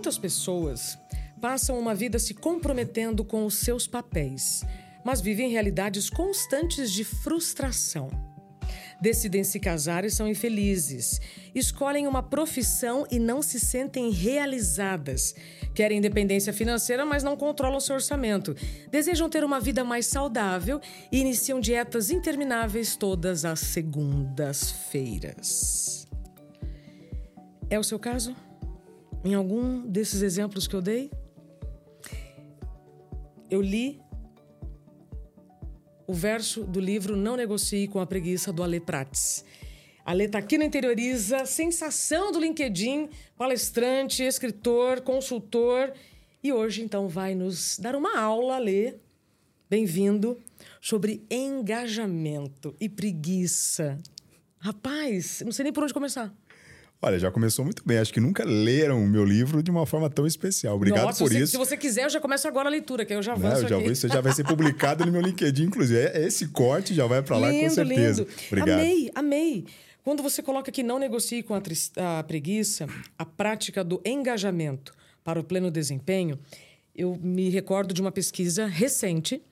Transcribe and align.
Muitas 0.00 0.16
pessoas 0.16 0.96
passam 1.42 1.78
uma 1.78 1.94
vida 1.94 2.18
se 2.18 2.32
comprometendo 2.32 3.22
com 3.22 3.44
os 3.44 3.56
seus 3.56 3.86
papéis, 3.86 4.64
mas 5.04 5.20
vivem 5.20 5.50
realidades 5.50 6.08
constantes 6.08 6.90
de 6.90 7.04
frustração. 7.04 8.08
Decidem 8.98 9.44
se 9.44 9.60
casar 9.60 10.06
e 10.06 10.10
são 10.10 10.26
infelizes. 10.26 11.20
Escolhem 11.54 12.06
uma 12.06 12.22
profissão 12.22 13.06
e 13.10 13.18
não 13.18 13.42
se 13.42 13.60
sentem 13.60 14.10
realizadas. 14.10 15.34
Querem 15.74 15.98
independência 15.98 16.54
financeira, 16.54 17.04
mas 17.04 17.22
não 17.22 17.36
controlam 17.36 17.78
seu 17.78 17.96
orçamento. 17.96 18.56
Desejam 18.90 19.28
ter 19.28 19.44
uma 19.44 19.60
vida 19.60 19.84
mais 19.84 20.06
saudável 20.06 20.80
e 21.12 21.20
iniciam 21.20 21.60
dietas 21.60 22.10
intermináveis 22.10 22.96
todas 22.96 23.44
as 23.44 23.60
segundas-feiras. 23.60 26.08
É 27.68 27.78
o 27.78 27.84
seu 27.84 27.98
caso? 27.98 28.34
Em 29.22 29.34
algum 29.34 29.86
desses 29.86 30.22
exemplos 30.22 30.66
que 30.66 30.74
eu 30.74 30.80
dei? 30.80 31.10
Eu 33.50 33.60
li 33.60 34.00
o 36.06 36.14
verso 36.14 36.64
do 36.64 36.80
livro 36.80 37.14
Não 37.14 37.36
Negocie 37.36 37.86
com 37.86 38.00
a 38.00 38.06
Preguiça, 38.06 38.52
do 38.52 38.62
Ale 38.62 38.80
Prates. 38.80 39.44
Ale 40.04 40.24
está 40.24 40.38
aqui 40.38 40.56
no 40.56 40.64
Interioriza, 40.64 41.44
sensação 41.44 42.32
do 42.32 42.40
LinkedIn, 42.40 43.10
palestrante, 43.36 44.22
escritor, 44.22 45.02
consultor. 45.02 45.92
E 46.42 46.50
hoje, 46.50 46.82
então, 46.82 47.06
vai 47.06 47.34
nos 47.34 47.78
dar 47.78 47.94
uma 47.94 48.18
aula, 48.18 48.56
Ale, 48.56 48.98
bem-vindo, 49.68 50.38
sobre 50.80 51.26
engajamento 51.30 52.74
e 52.80 52.88
preguiça. 52.88 54.00
Rapaz, 54.58 55.42
não 55.44 55.52
sei 55.52 55.64
nem 55.64 55.72
por 55.72 55.84
onde 55.84 55.92
começar. 55.92 56.34
Olha, 57.02 57.18
já 57.18 57.30
começou 57.30 57.64
muito 57.64 57.82
bem. 57.86 57.96
Acho 57.98 58.12
que 58.12 58.20
nunca 58.20 58.44
leram 58.44 59.02
o 59.02 59.06
meu 59.06 59.24
livro 59.24 59.62
de 59.62 59.70
uma 59.70 59.86
forma 59.86 60.10
tão 60.10 60.26
especial. 60.26 60.76
Obrigado 60.76 61.06
Nossa, 61.06 61.24
por 61.24 61.30
se, 61.32 61.38
isso. 61.40 61.52
Se 61.52 61.56
você 61.56 61.74
quiser, 61.76 62.04
eu 62.04 62.10
já 62.10 62.20
começo 62.20 62.46
agora 62.46 62.68
a 62.68 62.70
leitura, 62.70 63.06
que 63.06 63.14
eu 63.14 63.22
já 63.22 63.34
Não, 63.34 63.46
avanço 63.46 63.62
eu 63.64 63.68
já 63.68 63.76
aqui. 63.76 63.84
vou, 63.84 63.92
isso 63.92 64.06
já 64.08 64.20
vai 64.20 64.32
ser 64.34 64.44
publicado 64.44 65.06
no 65.06 65.12
meu 65.12 65.22
LinkedIn, 65.22 65.64
inclusive. 65.64 65.98
É- 65.98 66.26
Esse 66.26 66.48
corte 66.48 66.92
já 66.94 67.06
vai 67.06 67.22
para 67.22 67.38
lá 67.38 67.50
lindo, 67.50 67.64
com 67.64 67.70
certeza. 67.74 68.22
Lindo. 68.22 68.32
Obrigado. 68.48 68.78
Amei, 68.80 69.10
amei. 69.14 69.64
Quando 70.04 70.22
você 70.22 70.42
coloca 70.42 70.70
que 70.70 70.82
não 70.82 70.98
negocie 70.98 71.42
com 71.42 71.54
a, 71.54 71.62
a 72.18 72.22
preguiça, 72.22 72.86
a 73.18 73.24
prática 73.24 73.82
do 73.82 74.00
engajamento 74.04 74.92
para 75.24 75.40
o 75.40 75.44
pleno 75.44 75.70
desempenho, 75.70 76.38
eu 76.94 77.18
me 77.22 77.48
recordo 77.48 77.94
de 77.94 78.00
uma 78.02 78.12
pesquisa 78.12 78.66
recente 78.66 79.42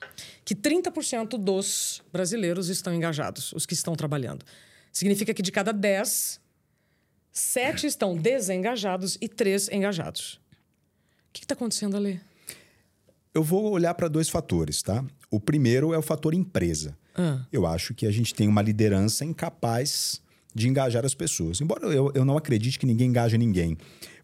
que 0.45 0.53
30% 0.53 1.29
dos 1.37 2.03
brasileiros 2.13 2.69
estão 2.69 2.93
engajados, 2.93 3.53
os 3.53 3.65
que 3.65 3.73
estão 3.73 3.95
trabalhando. 3.95 4.45
Significa 4.91 5.33
que 5.33 5.41
de 5.41 5.51
cada 5.51 5.71
10, 5.71 6.39
7 7.31 7.87
estão 7.87 8.15
desengajados 8.15 9.17
e 9.21 9.27
3 9.27 9.69
engajados. 9.69 10.39
O 11.29 11.33
que 11.33 11.43
está 11.43 11.53
acontecendo 11.53 11.95
ali? 11.95 12.19
Eu 13.33 13.43
vou 13.43 13.71
olhar 13.71 13.93
para 13.93 14.07
dois 14.07 14.29
fatores, 14.29 14.81
tá? 14.81 15.05
O 15.29 15.39
primeiro 15.39 15.93
é 15.93 15.97
o 15.97 16.01
fator 16.01 16.33
empresa. 16.33 16.97
Ah. 17.15 17.45
Eu 17.51 17.65
acho 17.67 17.93
que 17.93 18.07
a 18.07 18.11
gente 18.11 18.33
tem 18.33 18.47
uma 18.47 18.61
liderança 18.61 19.23
incapaz 19.23 20.21
de 20.53 20.67
engajar 20.67 21.05
as 21.05 21.13
pessoas. 21.13 21.61
Embora 21.61 21.85
eu, 21.87 22.11
eu 22.15 22.25
não 22.25 22.37
acredite 22.37 22.79
que 22.79 22.85
ninguém 22.85 23.09
engaja 23.09 23.37
ninguém, 23.37 23.77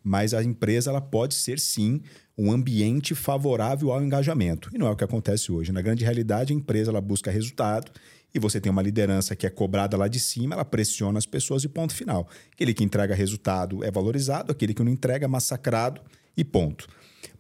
mas 0.04 0.34
a 0.34 0.44
empresa 0.44 0.90
ela 0.90 1.02
pode 1.02 1.36
ser 1.36 1.60
sim 1.60 2.02
um 2.38 2.52
ambiente 2.52 3.16
favorável 3.16 3.92
ao 3.92 4.04
engajamento. 4.04 4.70
E 4.74 4.78
não 4.78 4.88
é 4.88 4.92
o 4.92 4.96
que 4.96 5.04
acontece 5.04 5.52
hoje. 5.52 5.72
Na 5.72 5.82
grande 5.82 6.04
realidade, 6.04 6.52
a 6.52 6.56
empresa 6.56 6.92
ela 6.92 7.02
busca 7.02 7.32
resultado 7.32 7.92
e 8.36 8.40
você 8.40 8.60
tem 8.60 8.70
uma 8.70 8.82
liderança 8.82 9.34
que 9.34 9.48
é 9.48 9.50
cobrada 9.50 9.96
lá 9.96 10.10
de 10.10 10.20
cima, 10.20 10.56
ela 10.56 10.66
pressiona 10.66 11.18
as 11.18 11.26
pessoas 11.26 11.64
e 11.64 11.70
ponto 11.70 11.96
final. 11.96 12.28
Aquele 12.52 12.74
que 12.74 12.84
entrega 12.84 13.16
resultado 13.16 13.82
é 13.82 13.90
valorizado, 13.90 14.52
aquele 14.52 14.74
que 14.74 14.84
não 14.84 14.92
entrega 14.92 15.24
é 15.24 15.28
massacrado 15.28 16.02
e 16.36 16.44
ponto. 16.44 16.86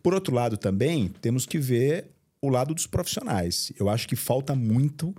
Por 0.02 0.14
outro 0.14 0.34
lado, 0.34 0.56
também 0.56 1.09
temos 1.20 1.46
que 1.46 1.59
ver 1.59 2.12
o 2.42 2.47
lado 2.47 2.74
dos 2.74 2.88
profissionais. 2.88 3.74
Eu 3.78 3.90
acho 3.90 4.08
que 4.08 4.16
falta 4.16 4.56
muito 4.56 5.14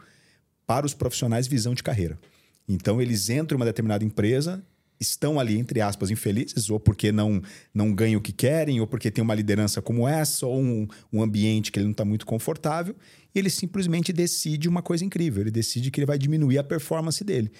para 0.66 0.86
os 0.86 0.94
profissionais 0.94 1.46
visão 1.46 1.74
de 1.74 1.82
carreira. 1.82 2.18
Então, 2.66 3.00
eles 3.00 3.28
entram 3.28 3.56
em 3.56 3.60
uma 3.60 3.66
determinada 3.66 4.02
empresa, 4.02 4.64
estão 5.00 5.38
ali, 5.38 5.58
entre 5.58 5.80
aspas, 5.80 6.10
infelizes, 6.10 6.70
ou 6.70 6.80
porque 6.80 7.12
não, 7.12 7.42
não 7.72 7.94
ganham 7.94 8.18
o 8.18 8.22
que 8.22 8.32
querem, 8.32 8.80
ou 8.80 8.86
porque 8.86 9.10
tem 9.10 9.22
uma 9.22 9.34
liderança 9.34 9.82
como 9.82 10.08
essa, 10.08 10.46
ou 10.46 10.60
um, 10.60 10.88
um 11.12 11.22
ambiente 11.22 11.70
que 11.70 11.78
ele 11.78 11.84
não 11.84 11.92
está 11.92 12.04
muito 12.04 12.26
confortável, 12.26 12.94
e 13.34 13.38
ele 13.38 13.50
simplesmente 13.50 14.12
decide 14.12 14.68
uma 14.68 14.82
coisa 14.82 15.04
incrível. 15.04 15.42
Ele 15.42 15.50
decide 15.50 15.90
que 15.90 16.00
ele 16.00 16.06
vai 16.06 16.18
diminuir 16.18 16.58
a 16.58 16.64
performance 16.64 17.22
dele. 17.22 17.50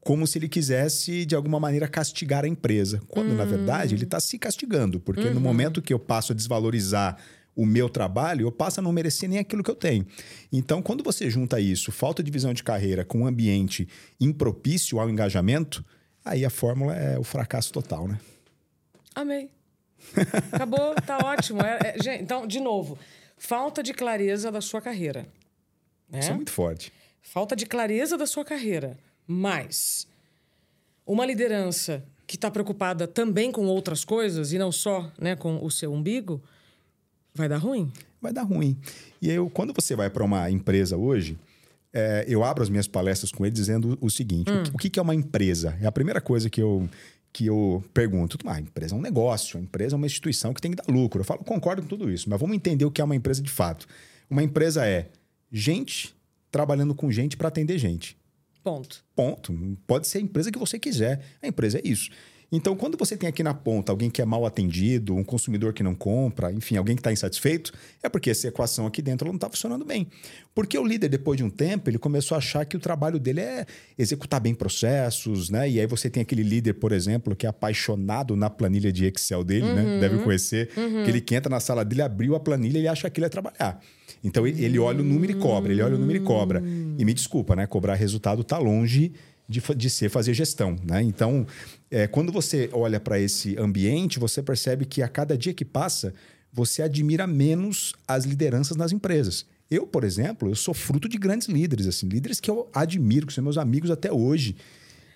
Como 0.00 0.24
se 0.24 0.38
ele 0.38 0.48
quisesse, 0.48 1.26
de 1.26 1.34
alguma 1.34 1.58
maneira, 1.58 1.88
castigar 1.88 2.44
a 2.44 2.48
empresa. 2.48 3.02
Quando, 3.08 3.34
na 3.34 3.44
verdade, 3.44 3.96
ele 3.96 4.04
está 4.04 4.20
se 4.20 4.38
castigando. 4.38 5.00
Porque 5.00 5.28
no 5.30 5.40
momento 5.40 5.82
que 5.82 5.92
eu 5.92 5.98
passo 5.98 6.32
a 6.32 6.34
desvalorizar 6.34 7.16
o 7.56 7.64
meu 7.66 7.88
trabalho, 7.88 8.46
eu 8.46 8.52
passo 8.52 8.78
a 8.78 8.82
não 8.82 8.92
merecer 8.92 9.28
nem 9.28 9.38
aquilo 9.38 9.64
que 9.64 9.70
eu 9.70 9.74
tenho. 9.74 10.06
Então, 10.52 10.82
quando 10.82 11.02
você 11.02 11.28
junta 11.30 11.58
isso, 11.58 11.90
falta 11.90 12.22
de 12.22 12.30
visão 12.30 12.52
de 12.52 12.62
carreira, 12.62 13.04
com 13.04 13.20
um 13.20 13.26
ambiente 13.26 13.88
impropício 14.20 15.00
ao 15.00 15.08
engajamento, 15.08 15.82
aí 16.26 16.44
a 16.44 16.50
fórmula 16.50 16.94
é 16.94 17.18
o 17.18 17.24
fracasso 17.24 17.72
total, 17.72 18.06
né? 18.08 18.18
Amei. 19.14 19.50
Acabou, 20.52 20.94
tá 21.06 21.18
ótimo. 21.24 21.60
É- 21.62 21.94
é- 21.96 22.02
gente, 22.02 22.22
então, 22.22 22.46
de 22.46 22.60
novo, 22.60 22.98
falta 23.36 23.82
de 23.82 23.94
clareza 23.94 24.50
da 24.52 24.60
sua 24.60 24.80
carreira. 24.80 25.26
né? 26.08 26.20
Isso 26.20 26.30
é 26.30 26.34
muito 26.34 26.52
forte. 26.52 26.92
Falta 27.22 27.56
de 27.56 27.66
clareza 27.66 28.16
da 28.16 28.26
sua 28.26 28.44
carreira. 28.44 28.96
Mas 29.26 30.06
uma 31.04 31.24
liderança 31.26 32.04
que 32.26 32.36
está 32.36 32.50
preocupada 32.50 33.06
também 33.08 33.50
com 33.50 33.66
outras 33.66 34.04
coisas 34.04 34.52
e 34.52 34.58
não 34.58 34.70
só 34.70 35.10
né, 35.18 35.34
com 35.34 35.64
o 35.64 35.70
seu 35.70 35.92
umbigo, 35.92 36.42
vai 37.34 37.48
dar 37.48 37.58
ruim. 37.58 37.92
vai 38.20 38.32
dar 38.32 38.42
ruim. 38.42 38.76
E 39.20 39.30
eu, 39.30 39.48
quando 39.50 39.72
você 39.72 39.94
vai 39.96 40.10
para 40.10 40.24
uma 40.24 40.48
empresa 40.50 40.96
hoje, 40.96 41.38
é, 41.98 42.24
eu 42.28 42.44
abro 42.44 42.62
as 42.62 42.68
minhas 42.68 42.86
palestras 42.86 43.32
com 43.32 43.44
ele 43.46 43.54
dizendo 43.54 43.96
o 44.00 44.10
seguinte: 44.10 44.50
o 44.50 44.62
que- 44.62 44.70
o, 44.74 44.78
que, 44.78 44.90
que 44.90 44.98
é 44.98 45.02
uma 45.02 45.14
empresa? 45.14 45.76
É 45.80 45.86
a 45.86 45.92
primeira 45.92 46.20
coisa 46.20 46.50
que 46.50 46.60
eu, 46.60 46.88
que 47.32 47.46
eu 47.46 47.82
pergunto. 47.94 48.36
Ah, 48.44 48.54
a 48.54 48.60
empresa 48.60 48.94
é 48.94 48.98
um 48.98 49.00
negócio, 49.00 49.58
a 49.58 49.62
empresa 49.62 49.94
é 49.94 49.98
uma 49.98 50.06
instituição 50.06 50.52
que 50.52 50.60
tem 50.60 50.70
que 50.72 50.76
dar 50.76 50.92
lucro. 50.92 51.20
Eu 51.20 51.24
falo, 51.24 51.42
concordo 51.44 51.82
com 51.82 51.88
tudo 51.88 52.10
isso, 52.10 52.28
mas 52.28 52.38
vamos 52.40 52.54
entender 52.56 52.84
o 52.84 52.90
que 52.90 53.00
é 53.00 53.04
uma 53.04 53.16
empresa 53.16 53.40
de 53.42 53.50
fato. 53.50 53.86
Uma 54.28 54.42
empresa 54.42 54.86
é 54.86 55.08
gente 55.50 56.14
trabalhando 56.50 56.94
com 56.94 57.10
gente 57.10 57.36
para 57.36 57.48
atender 57.48 57.78
gente. 57.78 58.16
Ponto. 58.62 59.04
Ponto. 59.14 59.54
Pode 59.86 60.08
ser 60.08 60.18
a 60.18 60.20
empresa 60.20 60.50
que 60.50 60.58
você 60.58 60.78
quiser. 60.78 61.20
A 61.42 61.46
empresa 61.46 61.78
é 61.78 61.82
isso. 61.84 62.10
Então, 62.50 62.76
quando 62.76 62.96
você 62.96 63.16
tem 63.16 63.28
aqui 63.28 63.42
na 63.42 63.52
ponta 63.52 63.90
alguém 63.90 64.08
que 64.08 64.22
é 64.22 64.24
mal 64.24 64.46
atendido, 64.46 65.14
um 65.14 65.24
consumidor 65.24 65.72
que 65.72 65.82
não 65.82 65.94
compra, 65.94 66.52
enfim, 66.52 66.76
alguém 66.76 66.94
que 66.94 67.00
está 67.00 67.12
insatisfeito, 67.12 67.72
é 68.02 68.08
porque 68.08 68.30
essa 68.30 68.46
equação 68.46 68.86
aqui 68.86 69.02
dentro 69.02 69.26
não 69.26 69.34
está 69.34 69.50
funcionando 69.50 69.84
bem. 69.84 70.06
Porque 70.54 70.78
o 70.78 70.84
líder, 70.84 71.08
depois 71.08 71.36
de 71.36 71.44
um 71.44 71.50
tempo, 71.50 71.90
ele 71.90 71.98
começou 71.98 72.34
a 72.34 72.38
achar 72.38 72.64
que 72.64 72.76
o 72.76 72.80
trabalho 72.80 73.18
dele 73.18 73.40
é 73.40 73.66
executar 73.98 74.40
bem 74.40 74.54
processos, 74.54 75.50
né? 75.50 75.68
E 75.68 75.80
aí 75.80 75.86
você 75.86 76.08
tem 76.08 76.22
aquele 76.22 76.42
líder, 76.42 76.74
por 76.74 76.92
exemplo, 76.92 77.34
que 77.34 77.46
é 77.46 77.48
apaixonado 77.48 78.36
na 78.36 78.48
planilha 78.48 78.92
de 78.92 79.04
Excel 79.06 79.42
dele, 79.42 79.66
né? 79.66 79.98
Deve 80.00 80.18
conhecer. 80.22 80.68
Que 80.68 81.10
ele 81.10 81.20
que 81.20 81.34
entra 81.34 81.50
na 81.50 81.60
sala 81.60 81.84
dele, 81.84 82.02
abriu 82.02 82.34
a 82.36 82.40
planilha 82.40 82.78
e 82.78 82.86
acha 82.86 83.10
que 83.10 83.18
ele 83.18 83.26
é 83.26 83.28
trabalhar. 83.28 83.80
Então 84.22 84.46
ele 84.46 84.64
ele 84.64 84.78
olha 84.78 85.00
o 85.00 85.04
número 85.04 85.32
e 85.32 85.34
cobra, 85.36 85.72
ele 85.72 85.82
olha 85.82 85.96
o 85.96 85.98
número 85.98 86.18
e 86.18 86.22
cobra. 86.22 86.62
E 86.98 87.04
me 87.04 87.12
desculpa, 87.12 87.56
né? 87.56 87.66
Cobrar 87.66 87.94
resultado 87.94 88.42
está 88.42 88.58
longe 88.58 89.12
de, 89.48 89.62
de 89.76 89.90
ser 89.90 90.08
fazer 90.08 90.34
gestão, 90.34 90.76
né? 90.84 91.02
Então, 91.02 91.46
é, 91.90 92.06
quando 92.06 92.32
você 92.32 92.68
olha 92.72 92.98
para 92.98 93.18
esse 93.18 93.56
ambiente, 93.58 94.18
você 94.18 94.42
percebe 94.42 94.84
que 94.84 95.02
a 95.02 95.08
cada 95.08 95.36
dia 95.36 95.54
que 95.54 95.64
passa, 95.64 96.12
você 96.52 96.82
admira 96.82 97.26
menos 97.26 97.94
as 98.08 98.24
lideranças 98.24 98.76
nas 98.76 98.92
empresas. 98.92 99.46
Eu, 99.70 99.86
por 99.86 100.04
exemplo, 100.04 100.48
eu 100.48 100.54
sou 100.54 100.72
fruto 100.72 101.08
de 101.08 101.18
grandes 101.18 101.48
líderes, 101.48 101.86
assim, 101.86 102.08
líderes 102.08 102.40
que 102.40 102.50
eu 102.50 102.68
admiro, 102.72 103.26
que 103.26 103.32
são 103.32 103.42
meus 103.42 103.58
amigos 103.58 103.90
até 103.90 104.12
hoje. 104.12 104.56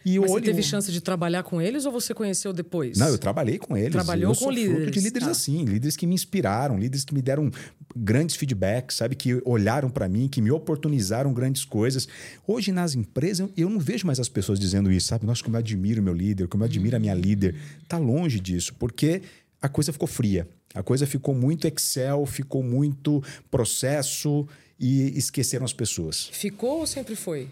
E 0.05 0.19
Mas 0.19 0.31
você 0.31 0.41
teve 0.41 0.63
chance 0.63 0.91
de 0.91 1.01
trabalhar 1.01 1.43
com 1.43 1.61
eles 1.61 1.85
ou 1.85 1.93
você 1.93 2.15
conheceu 2.15 2.53
depois? 2.53 2.97
não, 2.97 3.09
eu 3.09 3.19
trabalhei 3.19 3.59
com 3.59 3.77
eles. 3.77 3.93
Trabalhou 3.93 4.31
eu 4.33 4.35
com 4.35 4.35
sou 4.47 4.49
fruto 4.53 4.61
líderes, 4.69 4.93
de 4.95 5.01
líderes 5.01 5.27
tá. 5.27 5.33
assim, 5.33 5.65
líderes 5.65 5.97
que 5.97 6.07
me 6.07 6.15
inspiraram, 6.15 6.79
líderes 6.79 7.05
que 7.05 7.13
me 7.13 7.21
deram 7.21 7.51
grandes 7.95 8.35
feedbacks, 8.37 8.97
sabe, 8.97 9.15
que 9.15 9.43
olharam 9.45 9.91
para 9.91 10.09
mim, 10.09 10.27
que 10.29 10.41
me 10.41 10.51
oportunizaram 10.51 11.33
grandes 11.35 11.65
coisas. 11.65 12.09
Hoje 12.47 12.73
nas 12.73 12.95
empresas 12.95 13.41
eu- 13.41 13.53
eu 13.65 13.69
não 13.71 13.79
vejo 13.79 14.07
mais 14.07 14.19
as 14.19 14.29
pessoas 14.29 14.59
dizendo 14.59 14.91
isso, 14.91 15.09
sabe? 15.09 15.27
Nossa, 15.27 15.43
como 15.43 15.57
eu 15.57 15.59
admiro 15.61 16.03
meu 16.03 16.15
líder, 16.15 16.49
como 16.49 16.63
eu 16.65 16.67
admiro 16.67 16.97
a 16.97 16.99
minha 17.01 17.15
líder. 17.15 17.55
Tá 17.87 17.99
longe 17.99 18.41
disso, 18.41 18.75
porque 18.79 19.21
a 19.61 19.69
coisa 19.69 19.93
ficou 19.93 20.09
fria. 20.09 20.49
A 20.73 20.83
coisa 20.83 21.05
ficou 21.07 21.35
muito 21.35 21.67
Excel, 21.67 22.25
ficou 22.25 22.63
muito 22.63 23.23
processo 23.51 24.47
e 24.79 25.17
esqueceram 25.19 25.65
as 25.65 25.73
pessoas. 25.73 26.29
Ficou 26.33 26.79
ou 26.81 26.87
sempre 26.87 27.15
foi? 27.15 27.49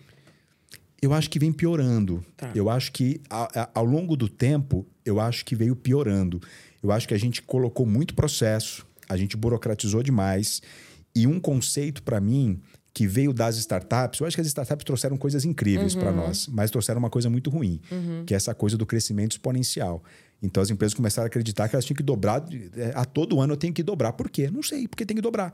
Eu 1.00 1.12
acho 1.12 1.30
que 1.30 1.38
vem 1.38 1.52
piorando. 1.52 2.24
Tá. 2.36 2.50
Eu 2.54 2.68
acho 2.68 2.90
que 2.92 3.20
a- 3.30 3.62
a- 3.62 3.70
ao 3.74 3.84
longo 3.84 4.16
do 4.16 4.28
tempo, 4.28 4.84
eu 5.04 5.20
acho 5.20 5.44
que 5.44 5.54
veio 5.54 5.76
piorando. 5.76 6.40
Eu 6.82 6.90
acho 6.92 7.06
que 7.06 7.14
a 7.14 7.18
gente 7.18 7.40
colocou 7.42 7.86
muito 7.86 8.14
processo, 8.14 8.86
a 9.08 9.16
gente 9.16 9.36
burocratizou 9.36 10.02
demais. 10.02 10.60
E 11.14 11.26
um 11.26 11.38
conceito 11.40 12.02
para 12.02 12.20
mim 12.20 12.60
que 12.92 13.06
veio 13.06 13.32
das 13.32 13.56
startups, 13.58 14.18
eu 14.20 14.26
acho 14.26 14.36
que 14.36 14.40
as 14.40 14.46
startups 14.48 14.84
trouxeram 14.84 15.16
coisas 15.16 15.44
incríveis 15.44 15.94
para 15.94 16.10
nós, 16.10 16.48
mas 16.48 16.68
trouxeram 16.70 16.98
uma 16.98 17.10
coisa 17.10 17.30
muito 17.30 17.48
ruim, 17.48 17.80
que 18.26 18.34
é 18.34 18.36
essa 18.36 18.52
coisa 18.54 18.76
do 18.76 18.84
crescimento 18.84 19.32
exponencial. 19.32 20.02
Então 20.42 20.62
as 20.62 20.70
empresas 20.70 20.94
começaram 20.94 21.24
a 21.24 21.28
acreditar 21.28 21.68
que 21.68 21.74
elas 21.74 21.84
tinham 21.84 21.96
que 21.96 22.02
dobrar. 22.02 22.44
é, 22.76 22.92
A 22.94 23.04
todo 23.04 23.40
ano 23.40 23.54
eu 23.54 23.56
tenho 23.56 23.72
que 23.74 23.82
dobrar. 23.82 24.12
Por 24.12 24.30
quê? 24.30 24.48
Não 24.50 24.62
sei, 24.62 24.86
porque 24.86 25.04
tem 25.04 25.16
que 25.16 25.20
dobrar. 25.22 25.52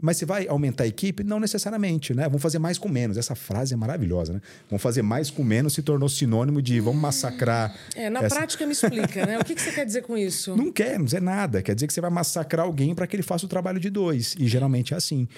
Mas 0.00 0.16
você 0.16 0.24
vai 0.24 0.46
aumentar 0.48 0.84
a 0.84 0.86
equipe? 0.86 1.22
Não 1.24 1.38
necessariamente, 1.40 2.14
né? 2.14 2.24
Vamos 2.24 2.40
fazer 2.40 2.58
mais 2.58 2.78
com 2.78 2.88
menos. 2.88 3.16
Essa 3.18 3.34
frase 3.34 3.74
é 3.74 3.76
maravilhosa, 3.76 4.32
né? 4.32 4.40
Vamos 4.70 4.82
fazer 4.82 5.02
mais 5.02 5.30
com 5.30 5.42
menos 5.42 5.74
se 5.74 5.82
tornou 5.82 6.08
sinônimo 6.08 6.62
de 6.62 6.78
vamos 6.80 7.02
massacrar. 7.02 7.74
É, 7.94 8.08
na 8.08 8.20
essa- 8.20 8.36
prática 8.36 8.64
me 8.64 8.72
explica, 8.72 9.26
né? 9.26 9.38
O 9.38 9.44
que, 9.44 9.54
que 9.54 9.60
você 9.60 9.72
quer 9.72 9.84
dizer 9.84 10.02
com 10.02 10.16
isso? 10.16 10.56
Não 10.56 10.70
quer, 10.72 10.98
não 10.98 11.06
é 11.12 11.20
nada. 11.20 11.60
Quer 11.60 11.74
dizer 11.74 11.86
que 11.88 11.92
você 11.92 12.00
vai 12.00 12.10
massacrar 12.10 12.64
alguém 12.64 12.94
para 12.94 13.06
que 13.06 13.16
ele 13.16 13.22
faça 13.24 13.44
o 13.44 13.48
trabalho 13.48 13.78
de 13.80 13.90
dois. 13.90 14.34
E 14.38 14.46
geralmente 14.46 14.94
é 14.94 14.96
assim. 14.96 15.28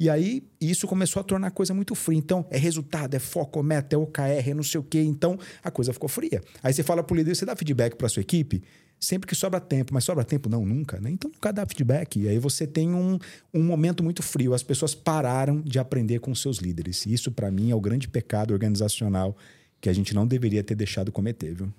E 0.00 0.08
aí, 0.08 0.42
isso 0.58 0.86
começou 0.86 1.20
a 1.20 1.22
tornar 1.22 1.48
a 1.48 1.50
coisa 1.50 1.74
muito 1.74 1.94
fria. 1.94 2.18
Então, 2.18 2.46
é 2.50 2.56
resultado, 2.56 3.14
é 3.14 3.18
foco, 3.18 3.60
é 3.60 3.62
meta, 3.62 3.94
é 3.94 3.98
OKR, 3.98 4.48
é 4.48 4.54
não 4.54 4.62
sei 4.62 4.80
o 4.80 4.82
quê. 4.82 5.02
Então, 5.02 5.38
a 5.62 5.70
coisa 5.70 5.92
ficou 5.92 6.08
fria. 6.08 6.40
Aí 6.62 6.72
você 6.72 6.82
fala 6.82 7.02
pro 7.02 7.14
líder, 7.14 7.34
você 7.34 7.44
dá 7.44 7.54
feedback 7.54 7.96
para 7.96 8.08
sua 8.08 8.22
equipe? 8.22 8.62
Sempre 8.98 9.28
que 9.28 9.34
sobra 9.34 9.60
tempo, 9.60 9.92
mas 9.92 10.04
sobra 10.04 10.24
tempo? 10.24 10.48
Não, 10.48 10.64
nunca, 10.64 10.98
né? 11.00 11.10
Então 11.10 11.30
nunca 11.30 11.52
dá 11.52 11.66
feedback. 11.66 12.18
E 12.18 12.28
aí 12.28 12.38
você 12.38 12.66
tem 12.66 12.94
um, 12.94 13.18
um 13.52 13.62
momento 13.62 14.02
muito 14.02 14.22
frio. 14.22 14.54
As 14.54 14.62
pessoas 14.62 14.94
pararam 14.94 15.60
de 15.60 15.78
aprender 15.78 16.18
com 16.18 16.34
seus 16.34 16.58
líderes. 16.58 17.04
E 17.04 17.12
isso, 17.12 17.30
para 17.30 17.50
mim, 17.50 17.70
é 17.70 17.74
o 17.74 17.80
grande 17.80 18.08
pecado 18.08 18.52
organizacional 18.52 19.36
que 19.82 19.88
a 19.88 19.92
gente 19.92 20.14
não 20.14 20.26
deveria 20.26 20.64
ter 20.64 20.74
deixado 20.74 21.12
cometer, 21.12 21.54
viu? 21.54 21.72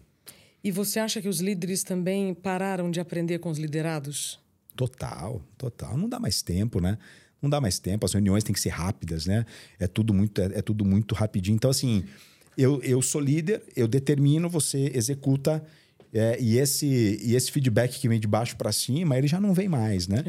E 0.64 0.72
você 0.72 1.00
acha 1.00 1.20
que 1.22 1.28
os 1.28 1.40
líderes 1.40 1.84
também 1.84 2.36
pararam 2.36 2.92
de 2.92 3.00
aprender 3.00 3.40
com 3.40 3.50
os 3.50 3.58
liderados? 3.58 4.40
Total, 4.76 5.42
total. 5.58 5.98
Não 5.98 6.08
dá 6.08 6.20
mais 6.20 6.42
tempo, 6.42 6.80
né? 6.80 6.98
Não 7.42 7.50
dá 7.50 7.60
mais 7.60 7.80
tempo. 7.80 8.06
As 8.06 8.14
reuniões 8.14 8.44
têm 8.44 8.54
que 8.54 8.60
ser 8.60 8.70
rápidas, 8.70 9.26
né? 9.26 9.46
É 9.80 9.88
tudo 9.88 10.14
muito, 10.14 10.40
é, 10.42 10.46
é 10.56 10.62
tudo 10.62 10.86
muito 10.86 11.16
rapidinho. 11.16 11.56
Então, 11.56 11.72
assim, 11.72 12.04
eu, 12.58 12.82
eu 12.84 13.02
sou 13.02 13.20
líder, 13.20 13.64
eu 13.76 13.88
determino, 13.88 14.50
você 14.50 14.92
executa. 14.94 15.64
é, 16.14 16.38
e, 16.42 16.58
esse, 16.58 17.20
e 17.24 17.36
esse 17.36 17.52
feedback 17.52 18.00
que 18.00 18.08
vem 18.08 18.20
de 18.20 18.28
baixo 18.28 18.56
para 18.58 18.72
cima, 18.72 19.18
ele 19.18 19.28
já 19.28 19.40
não 19.40 19.54
vem 19.54 19.70
mais, 19.70 20.08
né? 20.08 20.24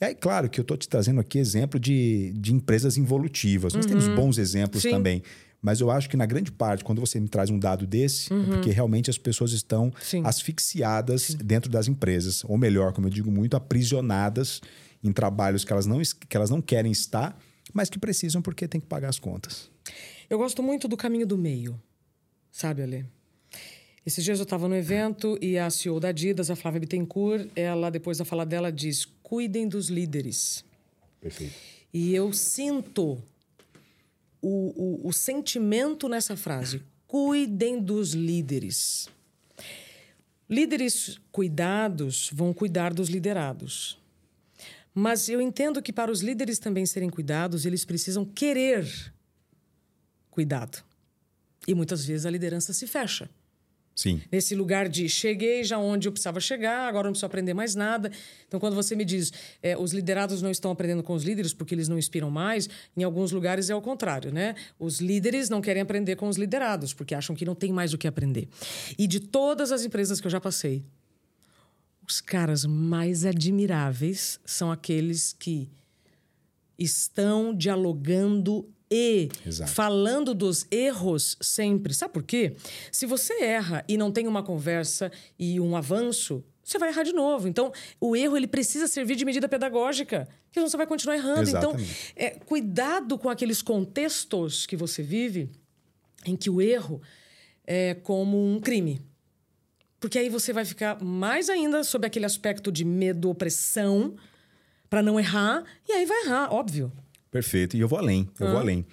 É. 0.00 0.06
aí, 0.06 0.14
claro 0.14 0.48
que 0.48 0.60
eu 0.60 0.62
estou 0.62 0.76
te 0.76 0.88
trazendo 0.88 1.20
aqui 1.20 1.38
exemplo 1.38 1.80
de, 1.80 2.32
de 2.36 2.52
empresas 2.52 2.96
involutivas. 2.96 3.72
Nós 3.72 3.86
temos 3.86 4.06
bons 4.08 4.38
exemplos 4.38 4.82
Sim. 4.82 4.90
também. 4.90 5.22
Mas 5.60 5.80
eu 5.80 5.92
acho 5.92 6.10
que 6.10 6.16
na 6.16 6.26
grande 6.26 6.50
parte, 6.50 6.82
quando 6.82 7.00
você 7.00 7.20
me 7.20 7.28
traz 7.28 7.48
um 7.48 7.58
dado 7.58 7.86
desse, 7.86 8.32
é 8.32 8.36
porque 8.46 8.70
realmente 8.70 9.08
as 9.08 9.16
pessoas 9.16 9.52
estão 9.52 9.92
Sim. 10.02 10.22
asfixiadas 10.24 11.34
dentro 11.36 11.70
das 11.70 11.86
empresas. 11.86 12.42
Ou 12.44 12.58
melhor, 12.58 12.92
como 12.92 13.06
eu 13.06 13.10
digo 13.10 13.30
muito, 13.30 13.56
aprisionadas 13.56 14.60
em 15.02 15.12
trabalhos 15.12 15.64
que 15.64 15.72
elas 15.72 15.86
não, 15.86 16.00
que 16.00 16.36
elas 16.36 16.50
não 16.50 16.60
querem 16.60 16.92
estar, 16.92 17.38
mas 17.72 17.88
que 17.90 17.98
precisam 17.98 18.42
porque 18.42 18.68
tem 18.68 18.80
que 18.80 18.86
pagar 18.86 19.08
as 19.08 19.18
contas. 19.18 19.70
Eu 20.28 20.38
gosto 20.38 20.62
muito 20.62 20.86
do 20.88 20.96
caminho 20.96 21.26
do 21.26 21.36
meio, 21.36 21.80
sabe, 22.50 22.82
Ale? 22.82 23.06
Esses 24.04 24.24
dias 24.24 24.38
eu 24.38 24.44
estava 24.44 24.68
no 24.68 24.74
evento 24.74 25.38
e 25.40 25.56
a 25.56 25.70
CEO 25.70 26.00
da 26.00 26.08
Adidas, 26.08 26.50
a 26.50 26.56
Flávia 26.56 26.80
Bittencourt, 26.80 27.48
ela, 27.54 27.88
depois 27.88 28.18
da 28.18 28.24
fala 28.24 28.44
dela, 28.44 28.72
diz: 28.72 29.06
cuidem 29.22 29.68
dos 29.68 29.88
líderes. 29.88 30.64
Perfeito. 31.20 31.54
E 31.94 32.12
eu 32.14 32.32
sinto 32.32 33.22
o, 34.40 35.02
o, 35.04 35.08
o 35.08 35.12
sentimento 35.12 36.08
nessa 36.08 36.36
frase: 36.36 36.82
cuidem 37.06 37.80
dos 37.80 38.12
líderes. 38.12 39.08
Líderes 40.50 41.20
cuidados 41.30 42.28
vão 42.32 42.52
cuidar 42.52 42.92
dos 42.92 43.08
liderados. 43.08 44.01
Mas 44.94 45.28
eu 45.28 45.40
entendo 45.40 45.80
que 45.82 45.92
para 45.92 46.10
os 46.10 46.20
líderes 46.20 46.58
também 46.58 46.84
serem 46.84 47.08
cuidados, 47.08 47.64
eles 47.64 47.84
precisam 47.84 48.24
querer 48.24 48.86
cuidado. 50.30 50.82
E 51.66 51.74
muitas 51.74 52.04
vezes 52.04 52.26
a 52.26 52.30
liderança 52.30 52.72
se 52.72 52.86
fecha. 52.86 53.30
Sim. 53.94 54.22
Nesse 54.32 54.54
lugar 54.54 54.88
de 54.88 55.06
cheguei 55.08 55.62
já 55.62 55.78
onde 55.78 56.08
eu 56.08 56.12
precisava 56.12 56.40
chegar, 56.40 56.88
agora 56.88 57.04
não 57.04 57.12
preciso 57.12 57.26
aprender 57.26 57.52
mais 57.52 57.74
nada. 57.74 58.10
Então, 58.48 58.58
quando 58.58 58.74
você 58.74 58.96
me 58.96 59.04
diz 59.04 59.32
é, 59.62 59.76
os 59.76 59.92
liderados 59.92 60.40
não 60.40 60.50
estão 60.50 60.70
aprendendo 60.70 61.02
com 61.02 61.12
os 61.12 61.22
líderes 61.22 61.52
porque 61.52 61.74
eles 61.74 61.88
não 61.88 61.98
inspiram 61.98 62.30
mais, 62.30 62.68
em 62.96 63.04
alguns 63.04 63.32
lugares 63.32 63.68
é 63.68 63.74
o 63.74 63.82
contrário, 63.82 64.32
né? 64.32 64.54
Os 64.78 64.98
líderes 65.00 65.50
não 65.50 65.60
querem 65.60 65.82
aprender 65.82 66.16
com 66.16 66.26
os 66.26 66.36
liderados 66.36 66.94
porque 66.94 67.14
acham 67.14 67.36
que 67.36 67.44
não 67.44 67.54
tem 67.54 67.70
mais 67.70 67.92
o 67.92 67.98
que 67.98 68.08
aprender. 68.08 68.48
E 68.98 69.06
de 69.06 69.20
todas 69.20 69.70
as 69.70 69.84
empresas 69.84 70.20
que 70.20 70.26
eu 70.26 70.30
já 70.30 70.40
passei, 70.40 70.82
os 72.06 72.20
caras 72.20 72.64
mais 72.64 73.24
admiráveis 73.24 74.40
são 74.44 74.70
aqueles 74.70 75.32
que 75.32 75.70
estão 76.78 77.54
dialogando 77.54 78.68
e 78.90 79.30
Exato. 79.46 79.70
falando 79.70 80.34
dos 80.34 80.66
erros 80.70 81.38
sempre. 81.40 81.94
Sabe 81.94 82.12
por 82.12 82.22
quê? 82.22 82.56
Se 82.90 83.06
você 83.06 83.42
erra 83.42 83.84
e 83.88 83.96
não 83.96 84.12
tem 84.12 84.26
uma 84.26 84.42
conversa 84.42 85.10
e 85.38 85.58
um 85.58 85.74
avanço, 85.74 86.44
você 86.62 86.78
vai 86.78 86.90
errar 86.90 87.02
de 87.02 87.12
novo. 87.12 87.48
Então, 87.48 87.72
o 87.98 88.14
erro 88.14 88.36
ele 88.36 88.46
precisa 88.46 88.86
servir 88.86 89.16
de 89.16 89.24
medida 89.24 89.48
pedagógica, 89.48 90.28
senão 90.52 90.68
você 90.68 90.76
vai 90.76 90.86
continuar 90.86 91.16
errando. 91.16 91.48
Exatamente. 91.48 91.82
Então, 92.12 92.26
é, 92.26 92.30
cuidado 92.30 93.16
com 93.16 93.30
aqueles 93.30 93.62
contextos 93.62 94.66
que 94.66 94.76
você 94.76 95.02
vive 95.02 95.50
em 96.24 96.36
que 96.36 96.50
o 96.50 96.60
erro 96.60 97.00
é 97.66 97.94
como 97.94 98.44
um 98.44 98.60
crime. 98.60 99.00
Porque 100.02 100.18
aí 100.18 100.28
você 100.28 100.52
vai 100.52 100.64
ficar 100.64 101.00
mais 101.00 101.48
ainda 101.48 101.84
sob 101.84 102.04
aquele 102.04 102.26
aspecto 102.26 102.72
de 102.72 102.84
medo, 102.84 103.30
opressão, 103.30 104.16
para 104.90 105.00
não 105.00 105.18
errar, 105.18 105.62
e 105.88 105.92
aí 105.92 106.04
vai 106.04 106.24
errar, 106.24 106.52
óbvio. 106.52 106.92
Perfeito. 107.30 107.76
E 107.76 107.80
eu 107.80 107.86
vou 107.86 108.00
além, 108.00 108.28
eu 108.40 108.48
vou 108.48 108.58
além. 108.58 108.84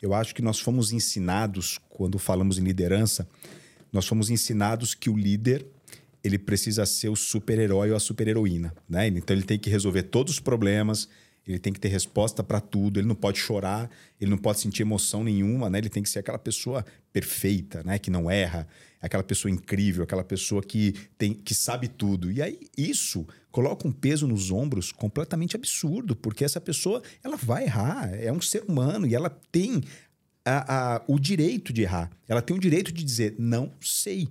Eu 0.00 0.14
acho 0.14 0.32
que 0.32 0.40
nós 0.40 0.60
fomos 0.60 0.92
ensinados, 0.92 1.80
quando 1.88 2.16
falamos 2.16 2.58
em 2.58 2.62
liderança, 2.62 3.28
nós 3.92 4.06
fomos 4.06 4.30
ensinados 4.30 4.94
que 4.94 5.10
o 5.10 5.16
líder 5.16 5.66
ele 6.22 6.38
precisa 6.38 6.86
ser 6.86 7.08
o 7.08 7.16
super-herói 7.16 7.90
ou 7.90 7.96
a 7.96 8.00
super-heroína. 8.00 8.72
Né? 8.88 9.08
Então 9.08 9.34
ele 9.34 9.44
tem 9.44 9.58
que 9.58 9.68
resolver 9.68 10.04
todos 10.04 10.34
os 10.34 10.40
problemas, 10.40 11.08
ele 11.44 11.58
tem 11.58 11.72
que 11.72 11.80
ter 11.80 11.88
resposta 11.88 12.40
para 12.40 12.60
tudo, 12.60 13.00
ele 13.00 13.08
não 13.08 13.16
pode 13.16 13.40
chorar, 13.40 13.90
ele 14.20 14.30
não 14.30 14.38
pode 14.38 14.60
sentir 14.60 14.82
emoção 14.82 15.24
nenhuma, 15.24 15.68
né? 15.68 15.78
ele 15.78 15.88
tem 15.88 16.04
que 16.04 16.08
ser 16.08 16.20
aquela 16.20 16.38
pessoa 16.38 16.86
perfeita, 17.12 17.82
né? 17.82 17.98
que 17.98 18.12
não 18.12 18.30
erra, 18.30 18.68
aquela 19.02 19.22
pessoa 19.24 19.50
incrível, 19.50 20.04
aquela 20.04 20.24
pessoa 20.24 20.62
que, 20.62 20.94
tem, 21.18 21.34
que 21.34 21.54
sabe 21.54 21.88
tudo. 21.88 22.30
E 22.30 22.40
aí 22.40 22.60
isso 22.78 23.26
coloca 23.50 23.86
um 23.86 23.92
peso 23.92 24.26
nos 24.26 24.50
ombros 24.50 24.92
completamente 24.92 25.56
absurdo, 25.56 26.14
porque 26.16 26.44
essa 26.44 26.60
pessoa 26.60 27.02
ela 27.22 27.36
vai 27.36 27.64
errar, 27.64 28.14
é 28.14 28.32
um 28.32 28.40
ser 28.40 28.62
humano 28.66 29.06
e 29.06 29.14
ela 29.14 29.28
tem 29.50 29.82
a- 30.44 30.94
a- 30.96 31.02
o 31.06 31.18
direito 31.18 31.72
de 31.72 31.82
errar, 31.82 32.10
ela 32.28 32.40
tem 32.40 32.56
o 32.56 32.60
direito 32.60 32.90
de 32.92 33.04
dizer 33.04 33.34
não 33.38 33.72
sei. 33.80 34.28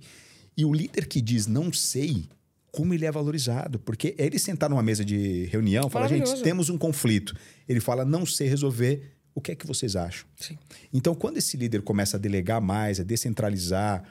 E 0.56 0.64
o 0.64 0.72
líder 0.72 1.06
que 1.06 1.20
diz 1.20 1.46
não 1.46 1.72
sei, 1.72 2.26
como 2.70 2.92
ele 2.94 3.04
é 3.04 3.12
valorizado, 3.12 3.78
porque 3.78 4.14
é 4.18 4.24
ele 4.26 4.38
sentar 4.38 4.68
numa 4.70 4.82
mesa 4.82 5.04
de 5.04 5.44
reunião, 5.46 5.88
fala 5.90 6.08
gente, 6.08 6.42
temos 6.42 6.70
um 6.70 6.78
conflito. 6.78 7.34
Ele 7.68 7.80
fala 7.80 8.04
não 8.04 8.24
sei 8.26 8.48
resolver, 8.48 9.12
o 9.34 9.40
que 9.40 9.52
é 9.52 9.54
que 9.54 9.66
vocês 9.66 9.94
acham? 9.96 10.26
Sim. 10.36 10.58
Então, 10.92 11.14
quando 11.14 11.36
esse 11.38 11.56
líder 11.56 11.82
começa 11.82 12.16
a 12.16 12.20
delegar 12.20 12.60
mais, 12.60 12.98
a 13.00 13.02
descentralizar, 13.02 14.02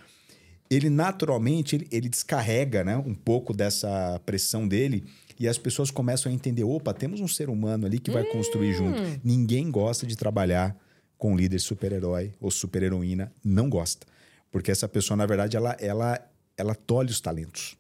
ele 0.72 0.90
naturalmente 0.90 1.76
ele, 1.76 1.88
ele 1.92 2.08
descarrega 2.08 2.82
né, 2.82 2.96
um 2.96 3.14
pouco 3.14 3.54
dessa 3.54 4.20
pressão 4.26 4.66
dele 4.66 5.04
e 5.38 5.48
as 5.48 5.58
pessoas 5.58 5.92
começam 5.92 6.32
a 6.32 6.36
entender: 6.36 6.64
opa, 6.64 6.94
temos 6.94 7.20
um 7.20 7.28
ser 7.28 7.50
humano 7.50 7.86
ali 7.86 8.00
que 8.00 8.10
vai 8.10 8.24
construir 8.24 8.74
junto. 8.74 9.02
Ninguém 9.24 9.70
gosta 9.70 10.08
de 10.08 10.16
trabalhar 10.16 10.78
com 11.18 11.36
líder 11.36 11.60
super-herói 11.60 12.34
ou 12.40 12.50
super-heroína, 12.50 13.32
não 13.44 13.70
gosta. 13.70 14.08
Porque 14.50 14.72
essa 14.72 14.88
pessoa, 14.88 15.18
na 15.18 15.26
verdade, 15.26 15.58
ela, 15.58 15.76
ela, 15.80 16.20
ela 16.58 16.74
tolhe 16.74 17.12
os 17.12 17.20
talentos. 17.20 17.78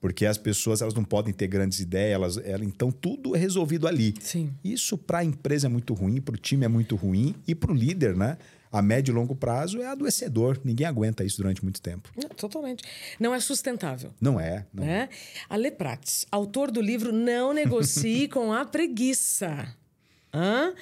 Porque 0.00 0.26
as 0.26 0.36
pessoas 0.36 0.82
elas 0.82 0.92
não 0.92 1.02
podem 1.02 1.32
ter 1.32 1.46
grandes 1.46 1.80
ideias, 1.80 2.14
elas, 2.14 2.36
ela, 2.38 2.64
então 2.64 2.92
tudo 2.92 3.34
é 3.34 3.38
resolvido 3.38 3.88
ali. 3.88 4.14
Sim. 4.20 4.52
Isso 4.62 4.98
para 4.98 5.18
a 5.18 5.24
empresa 5.24 5.66
é 5.66 5.70
muito 5.70 5.94
ruim, 5.94 6.20
para 6.20 6.34
o 6.34 6.38
time 6.38 6.64
é 6.66 6.68
muito 6.68 6.94
ruim 6.94 7.34
e 7.48 7.54
para 7.54 7.72
o 7.72 7.74
líder, 7.74 8.14
né? 8.14 8.36
A 8.74 8.82
médio 8.82 9.12
e 9.12 9.14
longo 9.14 9.36
prazo 9.36 9.80
é 9.80 9.86
adoecedor. 9.86 10.58
Ninguém 10.64 10.84
aguenta 10.84 11.22
isso 11.22 11.36
durante 11.36 11.62
muito 11.62 11.80
tempo. 11.80 12.10
Não, 12.20 12.28
totalmente. 12.30 12.82
Não 13.20 13.32
é 13.32 13.38
sustentável. 13.38 14.12
Não 14.20 14.40
é. 14.40 14.66
Não. 14.74 14.84
Né? 14.84 15.08
Ale 15.48 15.70
Prates, 15.70 16.26
autor 16.28 16.72
do 16.72 16.80
livro 16.80 17.12
Não 17.12 17.52
Negocie 17.52 18.26
com 18.28 18.52
a 18.52 18.64
Preguiça. 18.64 19.72
Hã? 20.34 20.74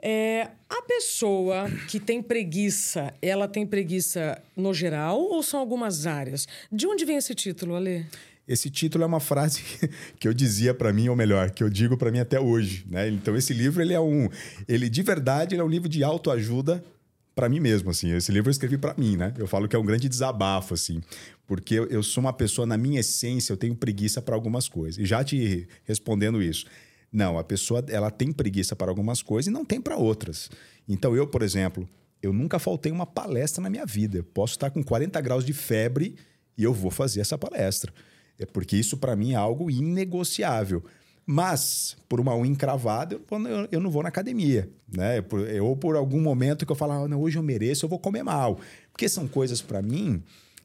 É, 0.00 0.48
a 0.68 0.82
pessoa 0.82 1.70
que 1.88 2.00
tem 2.00 2.20
preguiça, 2.20 3.14
ela 3.22 3.46
tem 3.46 3.64
preguiça 3.64 4.42
no 4.56 4.74
geral 4.74 5.20
ou 5.20 5.44
são 5.44 5.60
algumas 5.60 6.08
áreas? 6.08 6.48
De 6.72 6.88
onde 6.88 7.04
vem 7.04 7.18
esse 7.18 7.36
título, 7.36 7.76
Ale? 7.76 8.04
Esse 8.48 8.68
título 8.68 9.04
é 9.04 9.06
uma 9.06 9.20
frase 9.20 9.62
que 10.18 10.26
eu 10.26 10.34
dizia 10.34 10.74
para 10.74 10.92
mim, 10.92 11.08
ou 11.08 11.14
melhor, 11.14 11.52
que 11.52 11.62
eu 11.62 11.70
digo 11.70 11.96
para 11.96 12.10
mim 12.10 12.18
até 12.18 12.40
hoje, 12.40 12.84
né? 12.90 13.08
Então 13.08 13.36
esse 13.36 13.54
livro 13.54 13.80
ele 13.80 13.94
é 13.94 14.00
um, 14.00 14.28
ele 14.66 14.90
de 14.90 15.02
verdade 15.02 15.54
ele 15.54 15.62
é 15.62 15.64
um 15.64 15.68
livro 15.68 15.88
de 15.88 16.02
autoajuda 16.02 16.84
para 17.34 17.48
mim 17.48 17.60
mesmo, 17.60 17.90
assim. 17.90 18.12
Esse 18.14 18.30
livro 18.32 18.48
eu 18.48 18.52
escrevi 18.52 18.78
para 18.78 18.94
mim, 18.94 19.16
né? 19.16 19.32
Eu 19.38 19.46
falo 19.46 19.68
que 19.68 19.76
é 19.76 19.78
um 19.78 19.84
grande 19.84 20.08
desabafo, 20.08 20.74
assim, 20.74 21.00
porque 21.46 21.74
eu, 21.74 22.02
sou 22.02 22.22
uma 22.22 22.32
pessoa 22.32 22.66
na 22.66 22.76
minha 22.76 23.00
essência, 23.00 23.52
eu 23.52 23.56
tenho 23.56 23.74
preguiça 23.74 24.20
para 24.20 24.34
algumas 24.34 24.68
coisas. 24.68 24.98
E 24.98 25.06
já 25.06 25.22
te 25.24 25.66
respondendo 25.84 26.42
isso, 26.42 26.66
não, 27.12 27.38
a 27.38 27.44
pessoa 27.44 27.84
ela 27.88 28.10
tem 28.10 28.32
preguiça 28.32 28.74
para 28.74 28.90
algumas 28.90 29.22
coisas 29.22 29.48
e 29.48 29.50
não 29.50 29.64
tem 29.64 29.80
para 29.80 29.96
outras. 29.96 30.50
Então 30.88 31.14
eu, 31.14 31.26
por 31.26 31.42
exemplo, 31.42 31.88
eu 32.22 32.32
nunca 32.32 32.58
faltei 32.58 32.90
uma 32.90 33.04
palestra 33.04 33.62
na 33.62 33.68
minha 33.68 33.84
vida. 33.84 34.18
Eu 34.18 34.24
posso 34.24 34.54
estar 34.54 34.70
com 34.70 34.82
40 34.82 35.20
graus 35.20 35.44
de 35.44 35.52
febre 35.52 36.16
e 36.56 36.62
eu 36.62 36.72
vou 36.72 36.90
fazer 36.90 37.20
essa 37.20 37.36
palestra. 37.36 37.92
É 38.38 38.46
porque 38.46 38.76
isso 38.76 38.96
para 38.96 39.14
mim 39.14 39.32
é 39.32 39.36
algo 39.36 39.70
inegociável. 39.70 40.82
Mas, 41.24 41.96
por 42.08 42.20
uma 42.20 42.36
unha 42.36 42.50
encravada, 42.50 43.14
eu, 43.14 43.68
eu 43.70 43.80
não 43.80 43.90
vou 43.90 44.02
na 44.02 44.08
academia. 44.08 44.68
Né? 44.92 45.24
Ou 45.62 45.76
por 45.76 45.96
algum 45.96 46.20
momento 46.20 46.66
que 46.66 46.72
eu 46.72 46.76
falo, 46.76 46.92
ah, 46.92 47.08
não, 47.08 47.20
hoje 47.20 47.38
eu 47.38 47.42
mereço, 47.42 47.84
eu 47.84 47.88
vou 47.88 47.98
comer 47.98 48.22
mal. 48.22 48.58
Porque 48.90 49.08
são 49.08 49.28
coisas 49.28 49.62
para 49.62 49.80
mim 49.80 50.22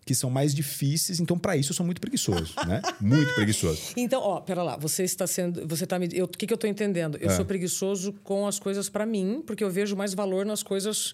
que 0.08 0.16
são 0.16 0.30
mais 0.30 0.56
difíceis, 0.56 1.20
então 1.20 1.38
para 1.38 1.58
isso 1.58 1.72
eu 1.72 1.76
sou 1.76 1.86
muito 1.86 2.00
preguiçoso, 2.00 2.54
né? 2.66 2.82
Muito 3.02 3.36
preguiçoso. 3.36 3.92
Então, 3.98 4.22
ó, 4.22 4.40
pera 4.40 4.64
lá, 4.64 4.78
você 4.78 5.04
está 5.04 5.28
sendo, 5.28 5.68
você 5.68 5.84
está 5.84 6.00
me, 6.00 6.06
o 6.22 6.28
que 6.30 6.48
que 6.48 6.54
eu 6.54 6.56
estou 6.56 6.70
entendendo? 6.70 7.18
Eu 7.18 7.30
é. 7.30 7.36
sou 7.36 7.44
preguiçoso 7.44 8.14
com 8.24 8.48
as 8.48 8.58
coisas 8.58 8.88
para 8.88 9.06
mim, 9.06 9.44
porque 9.46 9.62
eu 9.62 9.70
vejo 9.70 9.98
mais 9.98 10.14
valor 10.14 10.46
nas 10.46 10.64
coisas 10.64 11.14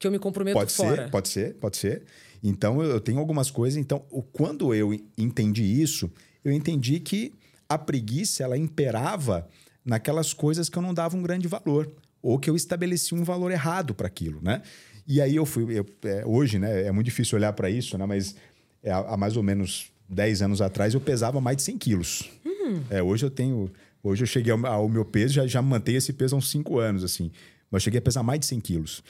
que 0.00 0.06
eu 0.06 0.10
me 0.10 0.18
comprometo 0.18 0.58
pode 0.58 0.72
fora. 0.72 1.04
Ser, 1.04 1.10
pode 1.10 1.28
ser, 1.28 1.54
pode 1.54 1.76
ser. 1.76 2.02
Então 2.42 2.82
eu 2.82 3.00
tenho 3.00 3.20
algumas 3.20 3.52
coisas, 3.52 3.78
então 3.78 4.00
quando 4.32 4.74
eu 4.74 4.92
entendi 5.16 5.62
isso, 5.62 6.10
eu 6.44 6.52
entendi 6.52 6.98
que 6.98 7.32
a 7.68 7.76
preguiça 7.76 8.42
ela 8.42 8.56
imperava 8.56 9.48
naquelas 9.84 10.32
coisas 10.32 10.68
que 10.68 10.78
eu 10.78 10.82
não 10.82 10.94
dava 10.94 11.16
um 11.16 11.22
grande 11.22 11.46
valor 11.46 11.90
ou 12.22 12.38
que 12.38 12.48
eu 12.48 12.56
estabeleci 12.56 13.14
um 13.14 13.24
valor 13.24 13.50
errado 13.50 13.94
para 13.94 14.06
aquilo, 14.06 14.40
né? 14.42 14.62
E 15.06 15.20
aí 15.20 15.36
eu 15.36 15.46
fui. 15.46 15.78
Eu, 15.78 15.86
é, 16.04 16.24
hoje, 16.26 16.58
né? 16.58 16.84
É 16.86 16.92
muito 16.92 17.06
difícil 17.06 17.38
olhar 17.38 17.52
para 17.52 17.70
isso, 17.70 17.96
né? 17.96 18.04
Mas 18.04 18.34
é, 18.82 18.92
há 18.92 19.16
mais 19.16 19.36
ou 19.36 19.42
menos 19.42 19.90
10 20.08 20.42
anos 20.42 20.60
atrás 20.60 20.94
eu 20.94 21.00
pesava 21.00 21.40
mais 21.40 21.56
de 21.56 21.62
100 21.62 21.78
quilos. 21.78 22.30
Hum. 22.44 22.82
É, 22.90 23.02
hoje 23.02 23.24
eu 23.24 23.30
tenho. 23.30 23.70
Hoje 24.02 24.22
eu 24.22 24.26
cheguei 24.26 24.52
ao, 24.52 24.66
ao 24.66 24.88
meu 24.88 25.04
peso, 25.04 25.34
já, 25.34 25.46
já 25.46 25.62
mantei 25.62 25.96
esse 25.96 26.12
peso 26.12 26.34
há 26.34 26.38
uns 26.38 26.50
5 26.50 26.78
anos, 26.78 27.02
assim. 27.02 27.30
Mas 27.70 27.82
eu 27.82 27.84
cheguei 27.84 27.98
a 27.98 28.02
pesar 28.02 28.22
mais 28.22 28.40
de 28.40 28.46
100 28.46 28.60
quilos. 28.60 29.02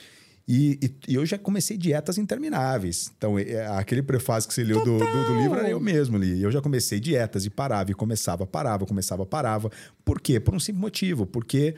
E, 0.51 0.79
e, 0.81 1.11
e, 1.11 1.13
eu 1.13 1.23
já 1.27 1.37
comecei 1.37 1.77
dietas 1.77 2.17
intermináveis. 2.17 3.11
Então, 3.15 3.37
é, 3.37 3.43
é 3.43 3.67
do, 4.73 4.83
do, 4.83 4.97
do, 4.97 5.25
do, 5.27 5.39
livro 5.39 5.59
era 5.59 5.69
eu 5.69 5.79
mesmo 5.79 6.17
ali. 6.17 6.41
Eu 6.41 6.51
já 6.51 6.59
comecei 6.59 6.99
dietas 6.99 7.45
e 7.45 7.51
parava, 7.51 7.91
e 7.91 7.93
começava, 7.93 8.47
parava, 8.47 8.83
começava, 8.83 9.27
parava. 9.27 9.69
Por 10.03 10.19
quê? 10.19 10.39
Por 10.39 10.55
um 10.55 10.59
simples 10.59 10.81
motivo. 10.81 11.27
Porque 11.27 11.75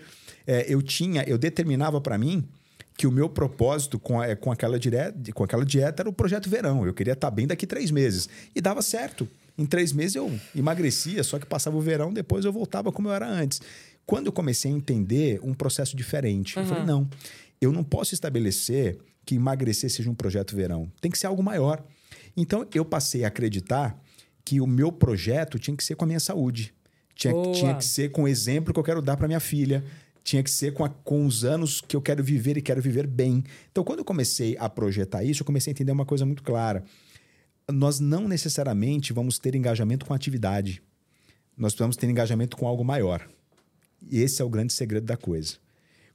é, 0.48 0.74
eu 0.74 0.82
tinha, 0.82 1.22
eu 1.24 1.38
determinava 1.38 2.00
para 2.00 2.18
mim 2.18 2.48
que 2.96 3.06
o 3.06 3.12
meu 3.12 3.28
propósito 3.28 4.00
com, 4.00 4.22
a, 4.22 4.38
com, 4.38 4.50
aquela 4.50 4.80
dieta, 4.80 5.34
com 5.34 5.44
aquela 5.44 5.66
dieta 5.66 6.04
era 6.04 6.10
o 6.10 6.13
projeto 6.13 6.50
verão. 6.50 6.86
Eu 6.86 6.94
queria 6.94 7.12
estar 7.12 7.30
tá 7.30 7.36
bem 7.36 7.46
daqui 7.46 7.68
três 7.68 7.92
meses. 7.92 8.30
E 8.56 8.62
dava 8.62 8.82
certo. 8.82 9.28
Em 9.58 9.66
três 9.66 9.92
meses 9.92 10.16
eu 10.16 10.32
emagrecia, 10.56 11.24
só 11.25 11.38
que 11.38 11.46
passava 11.46 11.75
o 11.75 11.82
verão, 11.82 12.13
depois 12.13 12.46
eu 12.46 12.54
voltava 12.54 12.90
como 12.90 13.10
eu 13.10 13.13
era 13.13 13.28
antes. 13.28 13.60
Quando 14.06 14.28
eu 14.28 14.32
comecei 14.32 14.72
a 14.72 14.74
entender 14.74 15.42
um 15.44 15.54
processo 15.54 15.94
diferente, 15.94 16.58
uhum. 16.58 16.63
eu 16.63 16.70
falei: 16.70 16.86
não, 16.86 17.10
eu 17.62 17.72
não 17.72 17.84
posso 17.84 18.13
estabelecer 18.13 18.98
que 19.25 19.36
emagrecer 19.36 19.89
seja 19.89 20.10
um 20.10 20.15
projeto 20.15 20.56
verão. 20.56 20.91
Tem 21.00 21.12
que 21.12 21.18
ser 21.18 21.27
algo 21.27 21.44
maior. 21.44 21.86
Então 22.36 22.68
eu 22.74 22.84
passei 22.84 23.24
a 23.24 23.27
acreditar 23.27 23.98
que 24.44 24.60
o 24.60 24.68
meu 24.68 24.91
projeto 24.91 25.60
tinha 25.60 25.77
que 25.77 25.84
ser 25.84 25.96
com 25.96 26.03
a 26.03 26.08
minha 26.08 26.20
saúde. 26.20 26.74
Tinha, 27.13 27.34
tinha 27.53 27.75
que 27.75 27.86
ser 27.86 28.10
com 28.12 28.24
o 28.24 28.27
exemplo 28.27 28.74
que 28.74 28.80
eu 28.80 28.84
quero 28.84 29.01
dar 29.01 29.15
para 29.15 29.27
minha 29.27 29.39
filha 29.39 29.84
tinha 30.24 30.44
que 30.44 30.50
ser 30.50 30.74
com, 30.74 30.84
a, 30.86 30.89
com 30.89 31.25
os 31.25 31.44
anos 31.44 31.82
que 31.82 31.96
eu 31.96 32.01
quero 32.01 32.24
viver 32.24 32.58
e 32.58 32.62
quero 32.62 32.82
viver 32.82 33.08
bem. 33.08 33.44
Então, 33.72 33.84
quando 33.84 34.00
eu 34.00 34.06
comecei 34.06 34.56
a 34.60 34.70
projetar 34.70 35.24
isso, 35.24 35.41
eu 35.41 35.46
comecei 35.46 35.72
a 35.72 35.74
entender 35.74 35.91
uma 35.91 36.06
coisa 36.06 36.25
muito 36.25 36.44
clara. 36.44 36.84
Nós 37.72 38.00
não 38.00 38.27
necessariamente 38.27 39.13
vamos 39.13 39.39
ter 39.39 39.56
engajamento 39.56 40.06
com 40.06 40.13
a 40.13 40.15
atividade. 40.15 40.82
Nós 41.58 41.74
precisamos 41.74 41.96
ter 41.96 42.10
engajamento 42.10 42.56
com 42.58 42.68
algo 42.68 42.84
maior. 42.84 43.27
E 44.10 44.20
esse 44.20 44.41
é 44.41 44.46
o 44.46 44.50
grande 44.50 44.74
segredo 44.74 45.06
da 45.06 45.18
coisa. 45.18 45.58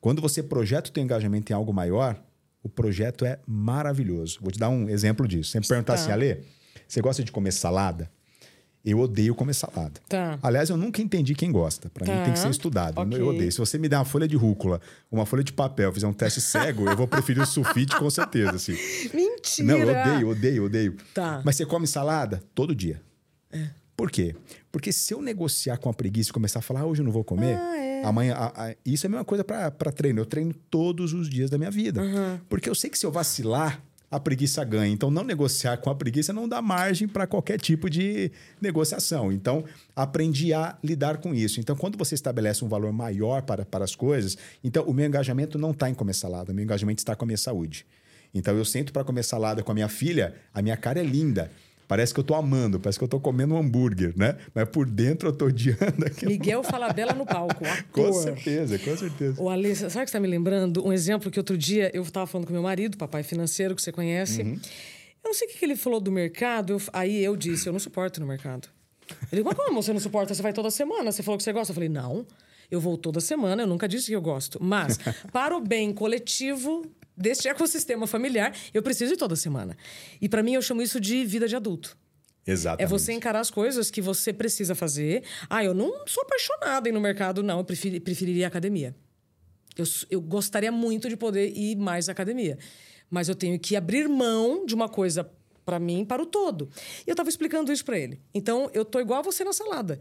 Quando 0.01 0.23
você 0.23 0.43
projeta 0.43 0.91
o 0.91 0.93
teu 0.93 1.03
engajamento 1.03 1.53
em 1.53 1.55
algo 1.55 1.73
maior, 1.73 2.21
o 2.63 2.69
projeto 2.69 3.25
é 3.25 3.39
maravilhoso. 3.47 4.39
Vou 4.41 4.51
te 4.51 4.59
dar 4.59 4.69
um 4.69 4.89
exemplo 4.89 5.27
disso. 5.27 5.57
Me 5.59 5.67
perguntar 5.67 5.95
tá. 5.95 6.01
assim, 6.01 6.11
Alê, 6.11 6.39
você 6.87 7.01
gosta 7.01 7.23
de 7.23 7.31
comer 7.31 7.53
salada? 7.53 8.11
Eu 8.85 9.01
odeio 9.01 9.35
comer 9.35 9.55
salada. 9.55 10.01
Tá. 10.09 10.39
Aliás, 10.41 10.71
eu 10.71 10.77
nunca 10.77 11.03
entendi 11.03 11.35
quem 11.35 11.51
gosta. 11.51 11.91
Para 11.91 12.07
tá. 12.07 12.15
mim 12.15 12.23
tem 12.23 12.33
que 12.33 12.39
ser 12.39 12.51
estudado. 12.51 13.01
Okay. 13.01 13.21
Eu 13.21 13.29
odeio. 13.29 13.51
Se 13.51 13.59
você 13.59 13.79
me 13.79 13.89
der 13.89 13.97
uma 13.99 14.05
folha 14.05 14.29
de 14.29 14.37
rúcula, 14.37 14.81
uma 15.11 15.27
folha 15.27 15.43
de 15.43 15.53
papel, 15.53 15.93
fizer 15.93 16.07
um 16.07 16.13
teste 16.13 16.41
cego, 16.41 16.89
eu 16.89 16.97
vou 16.97 17.09
preferir 17.09 17.43
o 17.43 17.47
sulfite 17.47 17.97
com 17.97 18.09
certeza. 18.09 18.53
Assim. 18.53 18.77
Mentira! 19.13 19.67
Não, 19.67 19.79
eu 19.79 19.89
odeio, 19.89 20.29
odeio, 20.29 20.65
odeio. 20.67 20.97
Tá. 21.13 21.43
Mas 21.45 21.57
você 21.57 21.67
come 21.67 21.85
salada 21.85 22.41
todo 22.55 22.77
dia. 22.77 23.03
É. 23.51 23.71
Por 23.97 24.11
quê? 24.11 24.35
Porque 24.71 24.93
se 24.93 25.15
eu 25.15 25.23
negociar 25.23 25.79
com 25.79 25.89
a 25.89 25.95
preguiça 25.95 26.31
e 26.31 26.33
começar 26.33 26.59
a 26.59 26.63
falar, 26.63 26.81
ah, 26.81 26.87
hoje 26.87 27.01
eu 27.01 27.05
não 27.05 27.13
vou 27.13 27.25
comer, 27.25 27.57
ah, 27.57 27.77
é. 27.79 28.05
amanhã. 28.05 28.35
A, 28.35 28.67
a, 28.67 28.75
isso 28.85 29.07
é 29.07 29.09
a 29.09 29.11
mesma 29.11 29.25
coisa 29.25 29.43
para 29.43 29.71
treino. 29.91 30.21
Eu 30.21 30.27
treino 30.27 30.53
todos 30.71 31.15
os 31.15 31.31
dias 31.31 31.49
da 31.49 31.57
minha 31.57 31.71
vida. 31.71 32.03
Uhum. 32.03 32.39
Porque 32.49 32.69
eu 32.69 32.75
sei 32.75 32.91
que 32.91 32.99
se 32.99 33.07
eu 33.07 33.11
vacilar, 33.11 33.83
a 34.11 34.21
preguiça 34.21 34.63
ganha. 34.65 34.93
Então, 34.93 35.11
não 35.11 35.25
negociar 35.25 35.79
com 35.79 35.91
a 35.91 35.95
preguiça 35.95 36.33
não 36.33 36.49
dá 36.49 36.63
margem 36.63 37.09
para 37.09 37.27
qualquer 37.27 37.59
tipo 37.59 37.91
de 37.91 38.31
negociação. 38.61 39.33
Então, 39.33 39.65
aprendi 39.95 40.53
a 40.53 40.77
lidar 40.83 41.19
com 41.19 41.35
isso. 41.35 41.59
Então, 41.59 41.75
quando 41.75 41.99
você 41.99 42.15
estabelece 42.15 42.65
um 42.65 42.69
valor 42.69 42.93
maior 42.93 43.43
para, 43.43 43.65
para 43.65 43.85
as 43.85 43.97
coisas, 43.97 44.37
então 44.63 44.85
o 44.85 44.93
meu 44.93 45.07
engajamento 45.07 45.59
não 45.59 45.73
está 45.73 45.91
em 45.91 45.95
comer 45.95 46.15
salada, 46.15 46.53
o 46.53 46.55
meu 46.55 46.65
engajamento 46.65 47.01
está 47.01 47.17
com 47.17 47.25
a 47.25 47.27
minha 47.27 47.39
saúde. 47.39 47.85
Então, 48.33 48.57
eu 48.57 48.65
sento 48.65 48.93
para 48.93 49.05
comer 49.05 49.25
salada 49.25 49.63
com 49.63 49.73
a 49.73 49.75
minha 49.75 49.89
filha, 49.89 50.35
a 50.53 50.63
minha 50.63 50.77
cara 50.77 51.01
é 51.01 51.05
linda. 51.05 51.51
Parece 51.89 52.13
que 52.13 52.19
eu 52.19 52.25
tô 52.25 52.35
amando, 52.35 52.81
parece 52.81 52.99
que 52.99 53.05
eu 53.05 53.09
tô 53.09 53.21
comendo 53.21 53.55
um 53.55 53.59
hambúrguer, 53.59 54.13
né? 54.17 54.37
Mas 54.55 54.69
por 54.69 54.87
dentro 54.87 55.29
eu 55.29 55.33
tô 55.33 55.47
odiando 55.47 56.05
aquilo. 56.07 56.31
Miguel 56.31 56.63
Falabella 56.63 57.13
no 57.13 57.25
palco, 57.25 57.65
ator. 57.65 57.85
Com 57.93 58.13
certeza, 58.13 58.79
com 58.79 58.97
certeza. 58.97 59.41
O 59.41 59.49
Alessa, 59.49 59.89
sabe 59.89 60.05
que 60.05 60.11
você 60.11 60.17
tá 60.17 60.21
me 60.21 60.29
lembrando? 60.29 60.85
Um 60.85 60.93
exemplo 60.93 61.31
que 61.31 61.39
outro 61.39 61.57
dia 61.57 61.91
eu 61.95 62.03
estava 62.03 62.27
falando 62.27 62.47
com 62.47 62.53
meu 62.53 62.63
marido, 62.63 62.97
papai 62.97 63.23
financeiro, 63.23 63.75
que 63.75 63.83
você 63.83 63.93
conhece. 63.93 64.43
Uhum. 64.43 64.59
Eu 65.23 65.29
não 65.29 65.35
sei 65.35 65.49
o 65.49 65.51
que 65.51 65.65
ele 65.65 65.77
falou 65.77 66.01
do 66.01 66.11
mercado, 66.11 66.73
eu, 66.73 66.83
aí 66.93 67.23
eu 67.23 67.37
disse, 67.37 67.69
eu 67.69 67.73
não 67.73 67.81
suporto 67.81 68.21
no 68.21 68.27
mercado. 68.27 68.69
Ele 69.33 69.43
falou, 69.43 69.57
como 69.57 69.83
você 69.83 69.93
não 69.93 70.01
suporta? 70.01 70.35
Você 70.35 70.43
vai 70.43 70.53
toda 70.53 70.71
semana, 70.71 71.13
você 71.13 71.23
falou 71.23 71.39
que 71.39 71.45
você 71.45 71.53
gosta. 71.53 71.71
Eu 71.71 71.75
falei, 71.75 71.89
não, 71.89 72.27
eu 72.71 72.81
vou 72.81 72.97
toda 72.97 73.21
semana, 73.21 73.63
eu 73.63 73.67
nunca 73.67 73.89
disse 73.89 74.07
que 74.07 74.17
eu 74.17 74.21
gosto. 74.21 74.59
Mas, 74.63 74.99
para 75.33 75.57
o 75.57 75.61
bem 75.61 75.93
coletivo, 75.93 76.85
deste 77.17 77.49
ecossistema 77.49 78.07
familiar, 78.07 78.55
eu 78.75 78.83
preciso 78.83 79.15
ir 79.15 79.17
toda 79.17 79.35
semana. 79.37 79.77
E 80.21 80.29
para 80.29 80.43
mim, 80.43 80.55
eu 80.55 80.63
chamo 80.63 80.83
isso 80.83 81.01
de 81.01 81.25
vida 81.25 81.49
de 81.49 81.57
adulto. 81.57 81.97
Exatamente. 82.47 82.85
É 82.85 82.87
você 82.87 83.13
encarar 83.13 83.41
as 83.41 83.51
coisas 83.51 83.91
que 83.91 84.01
você 84.01 84.33
precisa 84.33 84.75
fazer. 84.75 85.25
Ah, 85.51 85.65
eu 85.65 85.75
não 85.75 86.07
sou 86.07 86.23
apaixonada 86.23 86.89
em 86.89 86.93
no 86.93 87.01
mercado, 87.01 87.43
não. 87.43 87.59
Eu 87.59 87.65
preferi, 87.65 87.99
preferiria 87.99 88.47
academia. 88.47 88.95
Eu, 89.77 89.85
eu 90.11 90.21
gostaria 90.21 90.71
muito 90.71 91.09
de 91.09 91.17
poder 91.17 91.49
ir 91.57 91.77
mais 91.77 92.09
à 92.09 92.13
academia. 92.13 92.57
Mas 93.11 93.29
eu 93.29 93.35
tenho 93.35 93.59
que 93.59 93.75
abrir 93.75 94.09
mão 94.09 94.65
de 94.65 94.75
uma 94.75 94.89
coisa 94.89 95.29
para 95.65 95.81
mim 95.81 96.05
para 96.05 96.23
o 96.23 96.27
todo. 96.27 96.71
E 97.05 97.11
eu 97.11 97.15
estava 97.15 97.29
explicando 97.29 97.73
isso 97.73 97.85
para 97.85 97.99
ele. 97.99 98.21
Então, 98.33 98.71
eu 98.73 98.85
tô 98.85 99.01
igual 99.01 99.19
a 99.19 99.23
você 99.23 99.43
na 99.43 99.53
salada. 99.53 99.99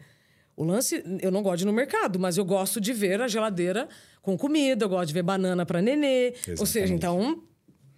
O 0.58 0.64
lance, 0.64 1.04
eu 1.22 1.32
não 1.32 1.44
gosto 1.44 1.58
de 1.58 1.64
ir 1.64 1.68
no 1.68 1.74
mercado, 1.74 2.18
mas 2.18 2.38
eu 2.38 2.46
gosto 2.46 2.80
de 2.80 2.94
ver 2.94 3.22
a 3.22 3.28
geladeira 3.28 3.90
com 4.22 4.38
comida, 4.38 4.86
eu 4.86 4.90
gosto 4.90 5.08
de 5.08 5.14
ver 5.14 5.24
banana 5.24 5.66
para 5.66 5.82
nenê. 5.82 6.30
Exatamente. 6.30 6.60
Ou 6.60 6.66
seja, 6.66 6.94
então 6.94 7.44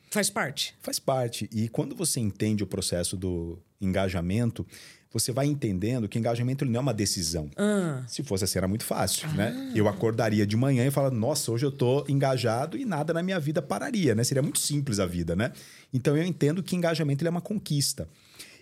faz 0.09 0.29
parte. 0.29 0.75
Faz 0.81 0.99
parte. 0.99 1.47
E 1.53 1.69
quando 1.69 1.95
você 1.95 2.19
entende 2.19 2.63
o 2.63 2.67
processo 2.67 3.15
do 3.15 3.59
engajamento, 3.79 4.65
você 5.11 5.31
vai 5.31 5.45
entendendo 5.45 6.07
que 6.07 6.19
engajamento 6.19 6.65
não 6.65 6.77
é 6.77 6.79
uma 6.79 6.93
decisão. 6.93 7.49
Ah. 7.55 8.03
Se 8.07 8.23
fosse 8.23 8.43
assim, 8.43 8.57
era 8.57 8.67
muito 8.67 8.83
fácil, 8.83 9.27
né? 9.29 9.53
ah. 9.55 9.59
né? 9.65 9.71
Eu 9.75 9.87
acordaria 9.87 10.45
de 10.45 10.57
manhã 10.57 10.85
e 10.85 10.91
falaria, 10.91 11.17
nossa, 11.17 11.51
hoje 11.51 11.65
eu 11.65 11.71
tô 11.71 12.05
engajado 12.07 12.77
e 12.77 12.85
nada 12.85 13.13
na 13.13 13.23
minha 13.23 13.39
vida 13.39 13.61
pararia, 13.61 14.13
né? 14.15 14.23
Seria 14.23 14.43
muito 14.43 14.59
simples 14.59 14.99
a 14.99 15.05
vida, 15.05 15.35
né? 15.35 15.51
Então 15.93 16.17
eu 16.17 16.23
entendo 16.23 16.61
que 16.61 16.75
engajamento 16.75 17.25
é 17.25 17.29
uma 17.29 17.41
conquista. 17.41 18.07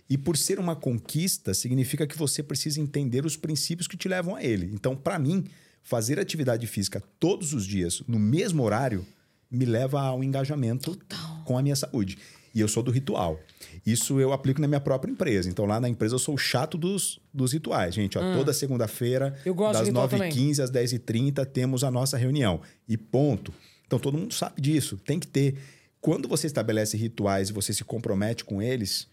E 0.10 0.18
por 0.18 0.38
ser 0.38 0.60
uma 0.60 0.76
conquista, 0.76 1.54
significa 1.54 2.06
que 2.06 2.18
você 2.18 2.44
precisa 2.44 2.80
entender 2.80 3.26
os 3.26 3.36
princípios 3.36 3.88
que 3.88 3.98
te 3.98 4.08
levam 4.08 4.36
a 4.36 4.44
ele. 4.44 4.70
Então, 4.74 4.96
para 4.96 5.18
mim, 5.18 5.46
fazer 5.82 6.20
atividade 6.20 6.66
física 6.68 7.02
todos 7.20 7.54
os 7.54 7.66
dias, 7.66 8.04
no 8.08 8.20
mesmo 8.20 8.64
horário, 8.64 9.06
me 9.50 9.66
leva 9.66 10.02
ao 10.02 10.24
engajamento 10.24 10.96
Total. 10.96 11.44
com 11.46 11.58
a 11.58 11.62
minha 11.62 11.76
saúde. 11.76 12.18
E 12.54 12.60
eu 12.60 12.68
sou 12.68 12.82
do 12.82 12.90
ritual. 12.90 13.40
Isso 13.86 14.20
eu 14.20 14.32
aplico 14.32 14.62
na 14.62 14.68
minha 14.68 14.80
própria 14.80 15.12
empresa. 15.12 15.50
Então, 15.50 15.66
lá 15.66 15.80
na 15.80 15.90
empresa, 15.90 16.16
eu 16.16 16.20
sou 16.20 16.36
o 16.36 16.38
chato 16.38 16.78
dos, 16.78 17.20
dos 17.34 17.52
rituais. 17.52 17.94
Gente, 17.94 18.18
ó, 18.18 18.22
hum. 18.22 18.38
toda 18.38 18.54
segunda-feira, 18.54 19.32
das 19.44 19.90
9h15 19.90 20.64
às 20.64 20.72
10h30, 20.72 21.46
temos 21.46 21.84
a 21.84 21.92
nossa 21.92 22.18
reunião. 22.18 22.62
E 22.88 22.96
ponto. 22.96 23.54
Então, 23.86 24.00
todo 24.00 24.18
mundo 24.18 24.34
sabe 24.34 24.62
disso. 24.62 24.98
Tem 25.06 25.20
que 25.20 25.28
ter. 25.28 25.58
Quando 26.00 26.30
você 26.30 26.48
estabelece 26.48 26.96
rituais 26.96 27.50
e 27.50 27.54
você 27.54 27.74
se 27.74 27.84
compromete 27.84 28.46
com 28.46 28.62
eles, 28.62 29.08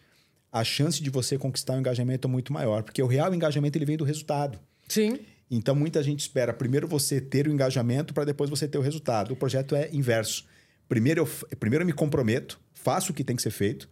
a 0.53 0.63
chance 0.63 1.03
de 1.03 1.09
você 1.09 1.39
conquistar 1.39 1.73
um 1.73 1.81
engajamento 1.81 2.29
é 2.29 2.31
muito 2.31 2.53
maior, 2.53 2.83
porque 2.83 3.03
o 3.03 3.07
real 3.07 3.35
engajamento 3.35 3.79
ele 3.79 3.87
vem 3.87 3.97
do 3.97 4.05
resultado. 4.05 4.59
Sim. 4.87 5.19
Então 5.51 5.75
muita 5.75 6.03
gente 6.03 6.21
espera 6.21 6.53
primeiro 6.53 6.87
você 6.87 7.21
ter 7.21 7.49
o 7.49 7.51
engajamento 7.51 8.13
para 8.13 8.25
depois 8.25 8.51
você 8.51 8.69
ter 8.69 8.77
o 8.77 8.83
resultado. 8.83 9.33
O 9.33 9.37
projeto 9.37 9.75
é 9.75 9.89
inverso. 9.93 10.45
Primeiro 10.89 11.23
eu, 11.23 11.57
primeiro 11.57 11.83
eu 11.83 11.87
me 11.87 11.93
comprometo, 11.93 12.61
faço 12.75 13.13
o 13.13 13.15
que 13.15 13.25
tem 13.25 13.35
que 13.35 13.43
ser 13.43 13.51
feito. 13.51 13.89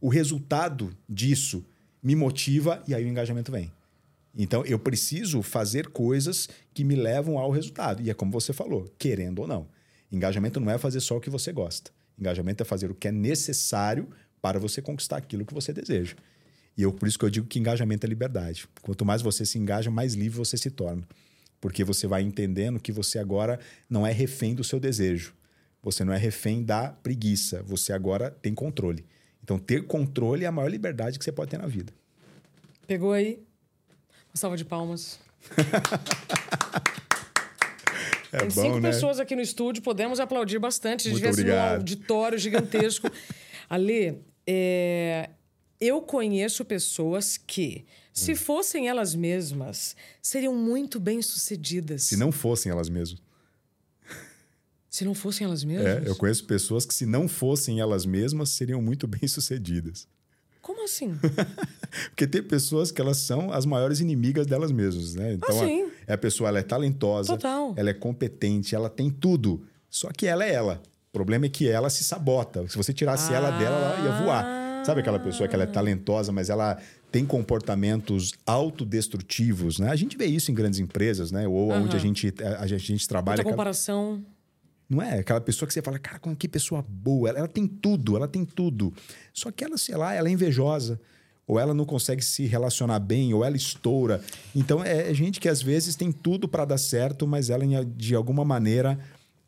O 0.00 0.08
resultado 0.08 0.96
disso 1.08 1.64
me 2.00 2.14
motiva 2.14 2.80
e 2.86 2.94
aí 2.94 3.04
o 3.04 3.08
engajamento 3.08 3.50
vem. 3.50 3.72
Então 4.36 4.64
eu 4.64 4.78
preciso 4.78 5.42
fazer 5.42 5.88
coisas 5.88 6.48
que 6.72 6.84
me 6.84 6.94
levam 6.94 7.38
ao 7.38 7.50
resultado. 7.50 8.00
E 8.00 8.08
é 8.08 8.14
como 8.14 8.30
você 8.30 8.52
falou, 8.52 8.88
querendo 8.96 9.40
ou 9.40 9.48
não. 9.48 9.66
Engajamento 10.12 10.60
não 10.60 10.70
é 10.70 10.78
fazer 10.78 11.00
só 11.00 11.16
o 11.16 11.20
que 11.20 11.28
você 11.28 11.52
gosta. 11.52 11.90
Engajamento 12.16 12.62
é 12.62 12.66
fazer 12.66 12.88
o 12.90 12.94
que 12.94 13.08
é 13.08 13.12
necessário 13.12 14.08
para 14.40 14.58
você 14.58 14.80
conquistar 14.80 15.16
aquilo 15.16 15.44
que 15.44 15.54
você 15.54 15.72
deseja. 15.72 16.14
E 16.76 16.82
eu, 16.82 16.92
por 16.92 17.08
isso 17.08 17.18
que 17.18 17.24
eu 17.24 17.30
digo 17.30 17.46
que 17.46 17.58
engajamento 17.58 18.06
é 18.06 18.08
liberdade. 18.08 18.68
Quanto 18.82 19.04
mais 19.04 19.20
você 19.20 19.44
se 19.44 19.58
engaja, 19.58 19.90
mais 19.90 20.14
livre 20.14 20.38
você 20.38 20.56
se 20.56 20.70
torna. 20.70 21.02
Porque 21.60 21.82
você 21.82 22.06
vai 22.06 22.22
entendendo 22.22 22.78
que 22.78 22.92
você 22.92 23.18
agora 23.18 23.58
não 23.90 24.06
é 24.06 24.12
refém 24.12 24.54
do 24.54 24.62
seu 24.62 24.78
desejo. 24.78 25.34
Você 25.82 26.04
não 26.04 26.12
é 26.12 26.16
refém 26.18 26.62
da 26.62 26.90
preguiça. 26.90 27.62
Você 27.64 27.92
agora 27.92 28.30
tem 28.30 28.54
controle. 28.54 29.04
Então, 29.42 29.58
ter 29.58 29.86
controle 29.86 30.44
é 30.44 30.46
a 30.46 30.52
maior 30.52 30.68
liberdade 30.68 31.18
que 31.18 31.24
você 31.24 31.32
pode 31.32 31.50
ter 31.50 31.58
na 31.58 31.66
vida. 31.66 31.92
Pegou 32.86 33.12
aí? 33.12 33.42
Uma 34.30 34.36
salva 34.36 34.56
de 34.56 34.64
palmas. 34.64 35.18
É 38.30 38.40
Tem 38.40 38.48
bom, 38.48 38.62
cinco 38.62 38.80
né? 38.80 38.90
pessoas 38.90 39.18
aqui 39.18 39.34
no 39.34 39.40
estúdio, 39.40 39.82
podemos 39.82 40.20
aplaudir 40.20 40.58
bastante. 40.58 41.04
Se 41.04 41.08
Muito 41.08 41.20
tivesse 41.22 41.42
num 41.42 41.48
obrigado. 41.48 41.76
auditório 41.76 42.38
gigantesco. 42.38 43.10
Ale, 43.70 44.22
é, 44.50 45.28
eu 45.78 46.00
conheço 46.00 46.64
pessoas 46.64 47.36
que, 47.36 47.84
se 48.14 48.32
Hum. 48.32 48.36
fossem 48.36 48.88
elas 48.88 49.14
mesmas, 49.14 49.94
seriam 50.22 50.54
muito 50.54 50.98
bem-sucedidas. 50.98 52.04
Se 52.04 52.16
não 52.16 52.32
fossem 52.32 52.72
elas 52.72 52.88
mesmas. 52.88 53.20
Se 54.90 55.04
não 55.04 55.14
fossem 55.14 55.44
elas 55.46 55.62
mesmas? 55.62 56.06
É, 56.06 56.08
eu 56.08 56.16
conheço 56.16 56.44
pessoas 56.46 56.86
que, 56.86 56.94
se 56.94 57.04
não 57.04 57.28
fossem 57.28 57.78
elas 57.78 58.06
mesmas, 58.06 58.48
seriam 58.48 58.80
muito 58.80 59.06
bem-sucedidas. 59.06 60.08
Como 60.62 60.82
assim? 60.84 61.12
Porque 62.10 62.26
tem 62.26 62.42
pessoas 62.42 62.90
que 62.90 63.00
elas 63.00 63.18
são 63.18 63.52
as 63.52 63.64
maiores 63.66 64.00
inimigas 64.00 64.46
delas 64.46 64.72
mesmas, 64.72 65.14
né? 65.14 65.34
Então, 65.34 65.60
Ah, 65.60 65.66
sim. 65.66 65.90
a, 66.06 66.14
a 66.14 66.18
pessoa 66.18 66.48
ela 66.48 66.58
é 66.58 66.62
talentosa, 66.62 67.34
Total. 67.34 67.74
ela 67.76 67.90
é 67.90 67.94
competente, 67.94 68.74
ela 68.74 68.88
tem 68.90 69.10
tudo. 69.10 69.64
Só 69.90 70.08
que 70.10 70.26
ela 70.26 70.44
é 70.44 70.52
ela. 70.52 70.82
O 71.18 71.24
problema 71.24 71.46
é 71.46 71.48
que 71.48 71.68
ela 71.68 71.90
se 71.90 72.04
sabota. 72.04 72.68
Se 72.68 72.76
você 72.76 72.92
tirasse 72.92 73.34
ela 73.34 73.50
dela, 73.50 73.76
ela 73.76 74.04
ia 74.04 74.22
voar. 74.22 74.84
Sabe 74.84 75.00
aquela 75.00 75.18
pessoa 75.18 75.48
que 75.48 75.54
ela 75.54 75.64
é 75.64 75.66
talentosa, 75.66 76.30
mas 76.30 76.48
ela 76.48 76.78
tem 77.10 77.26
comportamentos 77.26 78.32
autodestrutivos, 78.46 79.80
né? 79.80 79.90
A 79.90 79.96
gente 79.96 80.16
vê 80.16 80.26
isso 80.26 80.52
em 80.52 80.54
grandes 80.54 80.78
empresas, 80.78 81.32
né? 81.32 81.48
Ou 81.48 81.72
onde 81.72 81.96
a 81.96 81.98
gente, 81.98 82.32
a, 82.40 82.62
a 82.62 82.66
gente, 82.68 82.84
a 82.84 82.86
gente 82.94 83.08
trabalha. 83.08 83.38
Muita 83.38 83.50
comparação. 83.50 84.24
Não 84.88 85.02
é? 85.02 85.18
Aquela 85.18 85.40
pessoa 85.40 85.66
que 85.66 85.74
você 85.74 85.82
fala, 85.82 85.98
cara, 85.98 86.20
como 86.20 86.36
que 86.36 86.46
pessoa 86.46 86.84
boa. 86.88 87.30
Ela, 87.30 87.40
ela 87.40 87.48
tem 87.48 87.66
tudo, 87.66 88.16
ela 88.16 88.28
tem 88.28 88.44
tudo. 88.44 88.94
Só 89.34 89.50
que 89.50 89.64
ela, 89.64 89.76
sei 89.76 89.96
lá, 89.96 90.14
ela 90.14 90.28
é 90.28 90.30
invejosa. 90.30 91.00
Ou 91.48 91.58
ela 91.58 91.74
não 91.74 91.84
consegue 91.84 92.22
se 92.22 92.46
relacionar 92.46 93.00
bem, 93.00 93.34
ou 93.34 93.44
ela 93.44 93.56
estoura. 93.56 94.22
Então, 94.54 94.84
é, 94.84 95.10
é 95.10 95.14
gente 95.14 95.40
que 95.40 95.48
às 95.48 95.60
vezes 95.60 95.96
tem 95.96 96.12
tudo 96.12 96.46
para 96.46 96.64
dar 96.64 96.78
certo, 96.78 97.26
mas 97.26 97.50
ela, 97.50 97.64
de 97.84 98.14
alguma 98.14 98.44
maneira, 98.44 98.98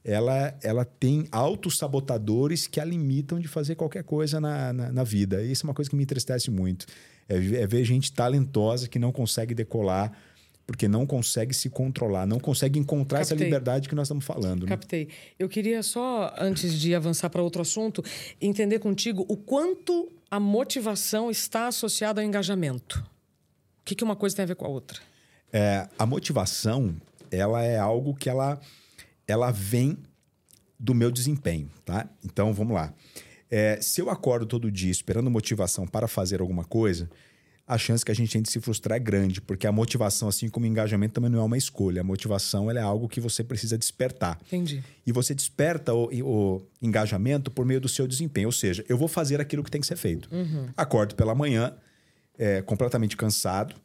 ela, 0.04 0.54
ela 0.62 0.84
tem 0.84 1.26
autossabotadores 1.30 2.66
que 2.66 2.80
a 2.80 2.84
limitam 2.84 3.38
de 3.38 3.48
fazer 3.48 3.74
qualquer 3.74 4.02
coisa 4.04 4.40
na, 4.40 4.72
na, 4.72 4.92
na 4.92 5.04
vida. 5.04 5.42
E 5.42 5.52
isso 5.52 5.64
é 5.64 5.68
uma 5.68 5.74
coisa 5.74 5.90
que 5.90 5.96
me 5.96 6.02
entristece 6.02 6.50
muito. 6.50 6.86
É, 7.28 7.38
ver- 7.38 7.60
é 7.62 7.66
ver 7.66 7.84
gente 7.84 8.12
talentosa 8.12 8.88
que 8.88 8.98
não 8.98 9.12
consegue 9.12 9.54
decolar 9.54 10.12
porque 10.66 10.86
não 10.86 11.04
consegue 11.04 11.52
se 11.52 11.68
controlar, 11.68 12.26
não 12.26 12.38
consegue 12.38 12.78
encontrar 12.78 13.20
essa 13.20 13.30
Captei. 13.30 13.46
liberdade 13.48 13.88
que 13.88 13.94
nós 13.94 14.06
estamos 14.06 14.24
falando. 14.24 14.62
Né? 14.62 14.68
Captei. 14.68 15.08
Eu 15.36 15.48
queria 15.48 15.82
só, 15.82 16.32
antes 16.38 16.78
de 16.78 16.94
avançar 16.94 17.28
para 17.28 17.42
outro 17.42 17.60
assunto, 17.60 18.04
entender 18.40 18.78
contigo 18.78 19.26
o 19.28 19.36
quanto 19.36 20.12
a 20.30 20.38
motivação 20.38 21.28
está 21.28 21.66
associada 21.66 22.20
ao 22.20 22.26
engajamento. 22.26 23.00
O 23.80 23.84
que, 23.84 23.96
que 23.96 24.04
uma 24.04 24.14
coisa 24.14 24.36
tem 24.36 24.44
a 24.44 24.46
ver 24.46 24.54
com 24.54 24.64
a 24.64 24.68
outra? 24.68 25.00
É, 25.52 25.88
a 25.98 26.06
motivação, 26.06 26.94
ela 27.32 27.64
é 27.64 27.76
algo 27.76 28.14
que 28.14 28.30
ela, 28.30 28.60
ela 29.30 29.50
vem 29.50 29.96
do 30.78 30.94
meu 30.94 31.10
desempenho, 31.10 31.70
tá? 31.84 32.08
Então, 32.24 32.52
vamos 32.52 32.74
lá. 32.74 32.92
É, 33.50 33.78
se 33.80 34.00
eu 34.00 34.08
acordo 34.08 34.46
todo 34.46 34.70
dia 34.70 34.90
esperando 34.90 35.30
motivação 35.30 35.86
para 35.86 36.06
fazer 36.06 36.40
alguma 36.40 36.64
coisa, 36.64 37.10
a 37.66 37.78
chance 37.78 38.04
que 38.04 38.10
a 38.10 38.14
gente 38.14 38.32
tem 38.32 38.42
de 38.42 38.50
se 38.50 38.60
frustrar 38.60 38.96
é 38.96 39.00
grande, 39.00 39.40
porque 39.40 39.66
a 39.66 39.72
motivação, 39.72 40.28
assim 40.28 40.48
como 40.48 40.66
o 40.66 40.68
engajamento, 40.68 41.14
também 41.14 41.30
não 41.30 41.38
é 41.38 41.42
uma 41.42 41.56
escolha. 41.56 42.00
A 42.00 42.04
motivação 42.04 42.68
é 42.70 42.80
algo 42.80 43.08
que 43.08 43.20
você 43.20 43.44
precisa 43.44 43.78
despertar. 43.78 44.40
Entendi. 44.46 44.82
E 45.06 45.12
você 45.12 45.34
desperta 45.34 45.94
o, 45.94 46.08
o 46.22 46.62
engajamento 46.82 47.50
por 47.50 47.64
meio 47.64 47.80
do 47.80 47.88
seu 47.88 48.08
desempenho. 48.08 48.48
Ou 48.48 48.52
seja, 48.52 48.84
eu 48.88 48.98
vou 48.98 49.06
fazer 49.06 49.40
aquilo 49.40 49.62
que 49.62 49.70
tem 49.70 49.80
que 49.80 49.86
ser 49.86 49.96
feito. 49.96 50.28
Acordo 50.76 51.14
pela 51.14 51.34
manhã, 51.34 51.74
é, 52.36 52.62
completamente 52.62 53.16
cansado, 53.16 53.76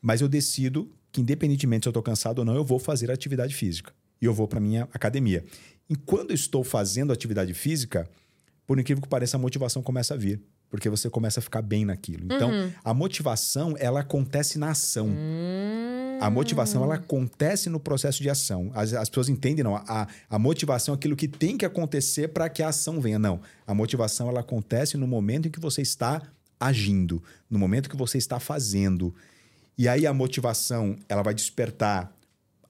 mas 0.00 0.20
eu 0.20 0.28
decido 0.28 0.88
que, 1.10 1.20
independentemente 1.20 1.84
se 1.84 1.88
eu 1.88 1.90
estou 1.90 2.02
cansado 2.02 2.40
ou 2.40 2.44
não, 2.44 2.54
eu 2.54 2.64
vou 2.64 2.78
fazer 2.78 3.10
atividade 3.10 3.54
física. 3.54 3.92
E 4.24 4.26
eu 4.26 4.32
vou 4.32 4.48
para 4.48 4.58
minha 4.58 4.88
academia. 4.90 5.44
E 5.86 5.94
quando 5.94 6.30
eu 6.30 6.34
estou 6.34 6.64
fazendo 6.64 7.12
atividade 7.12 7.52
física, 7.52 8.08
por 8.66 8.80
incrível 8.80 9.02
que 9.02 9.08
pareça, 9.08 9.36
a 9.36 9.40
motivação 9.40 9.82
começa 9.82 10.14
a 10.14 10.16
vir. 10.16 10.40
Porque 10.70 10.88
você 10.88 11.10
começa 11.10 11.40
a 11.40 11.42
ficar 11.42 11.60
bem 11.60 11.84
naquilo. 11.84 12.24
Então, 12.24 12.50
a 12.82 12.94
motivação, 12.94 13.76
ela 13.78 14.00
acontece 14.00 14.58
na 14.58 14.70
ação. 14.70 15.14
A 16.22 16.30
motivação, 16.30 16.82
ela 16.82 16.94
acontece 16.94 17.68
no 17.68 17.78
processo 17.78 18.22
de 18.22 18.30
ação. 18.30 18.70
As, 18.74 18.94
as 18.94 19.10
pessoas 19.10 19.28
entendem, 19.28 19.62
não. 19.62 19.76
A, 19.76 20.08
a 20.30 20.38
motivação 20.38 20.94
é 20.94 20.96
aquilo 20.96 21.14
que 21.14 21.28
tem 21.28 21.58
que 21.58 21.66
acontecer 21.66 22.28
para 22.28 22.48
que 22.48 22.62
a 22.62 22.68
ação 22.68 23.02
venha. 23.02 23.18
Não. 23.18 23.42
A 23.66 23.74
motivação, 23.74 24.26
ela 24.30 24.40
acontece 24.40 24.96
no 24.96 25.06
momento 25.06 25.48
em 25.48 25.50
que 25.50 25.60
você 25.60 25.82
está 25.82 26.22
agindo, 26.58 27.22
no 27.50 27.58
momento 27.58 27.90
que 27.90 27.96
você 27.96 28.16
está 28.16 28.40
fazendo. 28.40 29.14
E 29.76 29.86
aí 29.86 30.06
a 30.06 30.14
motivação, 30.14 30.96
ela 31.10 31.22
vai 31.22 31.34
despertar 31.34 32.10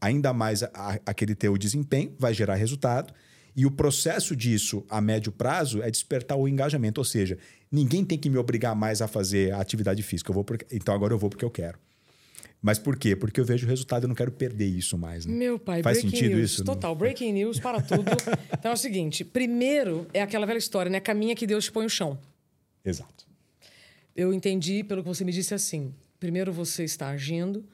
ainda 0.04 0.32
mais 0.32 0.62
a- 0.62 0.98
aquele 1.06 1.34
teu 1.34 1.56
desempenho, 1.56 2.14
vai 2.18 2.32
gerar 2.34 2.54
resultado. 2.54 3.12
E 3.56 3.64
o 3.64 3.70
processo 3.70 4.34
disso 4.34 4.84
a 4.90 5.00
médio 5.00 5.30
prazo 5.30 5.80
é 5.82 5.90
despertar 5.90 6.36
o 6.36 6.48
engajamento. 6.48 7.00
Ou 7.00 7.04
seja, 7.04 7.38
ninguém 7.70 8.04
tem 8.04 8.18
que 8.18 8.28
me 8.28 8.36
obrigar 8.36 8.74
mais 8.74 9.00
a 9.00 9.06
fazer 9.08 9.52
a 9.52 9.60
atividade 9.60 10.02
física. 10.02 10.30
Eu 10.30 10.34
vou 10.34 10.44
porque- 10.44 10.66
então 10.74 10.94
agora 10.94 11.14
eu 11.14 11.18
vou 11.18 11.30
porque 11.30 11.44
eu 11.44 11.50
quero. 11.50 11.78
Mas 12.60 12.78
por 12.78 12.96
quê? 12.96 13.14
Porque 13.14 13.38
eu 13.38 13.44
vejo 13.44 13.66
o 13.66 13.68
resultado 13.68 14.02
e 14.02 14.04
eu 14.06 14.08
não 14.08 14.14
quero 14.14 14.32
perder 14.32 14.66
isso 14.66 14.96
mais. 14.96 15.26
Né? 15.26 15.34
Meu 15.34 15.58
pai, 15.58 15.82
Faz 15.82 15.98
sentido 16.00 16.34
news. 16.36 16.50
isso? 16.52 16.64
Não? 16.64 16.74
Total, 16.74 16.94
breaking 16.96 17.32
news 17.32 17.60
para 17.60 17.80
tudo. 17.82 18.04
então 18.58 18.70
é 18.70 18.74
o 18.74 18.76
seguinte: 18.76 19.22
primeiro 19.24 20.06
é 20.14 20.22
aquela 20.22 20.46
velha 20.46 20.58
história, 20.58 20.90
né? 20.90 20.98
Caminha 20.98 21.36
que 21.36 21.46
Deus 21.46 21.64
te 21.66 21.72
põe 21.72 21.84
no 21.84 21.90
chão. 21.90 22.18
Exato. 22.84 23.24
Eu 24.16 24.32
entendi 24.32 24.82
pelo 24.82 25.02
que 25.02 25.08
você 25.08 25.24
me 25.24 25.32
disse 25.32 25.52
assim. 25.54 25.92
Primeiro 26.18 26.52
você 26.52 26.84
está 26.84 27.08
agindo, 27.10 27.64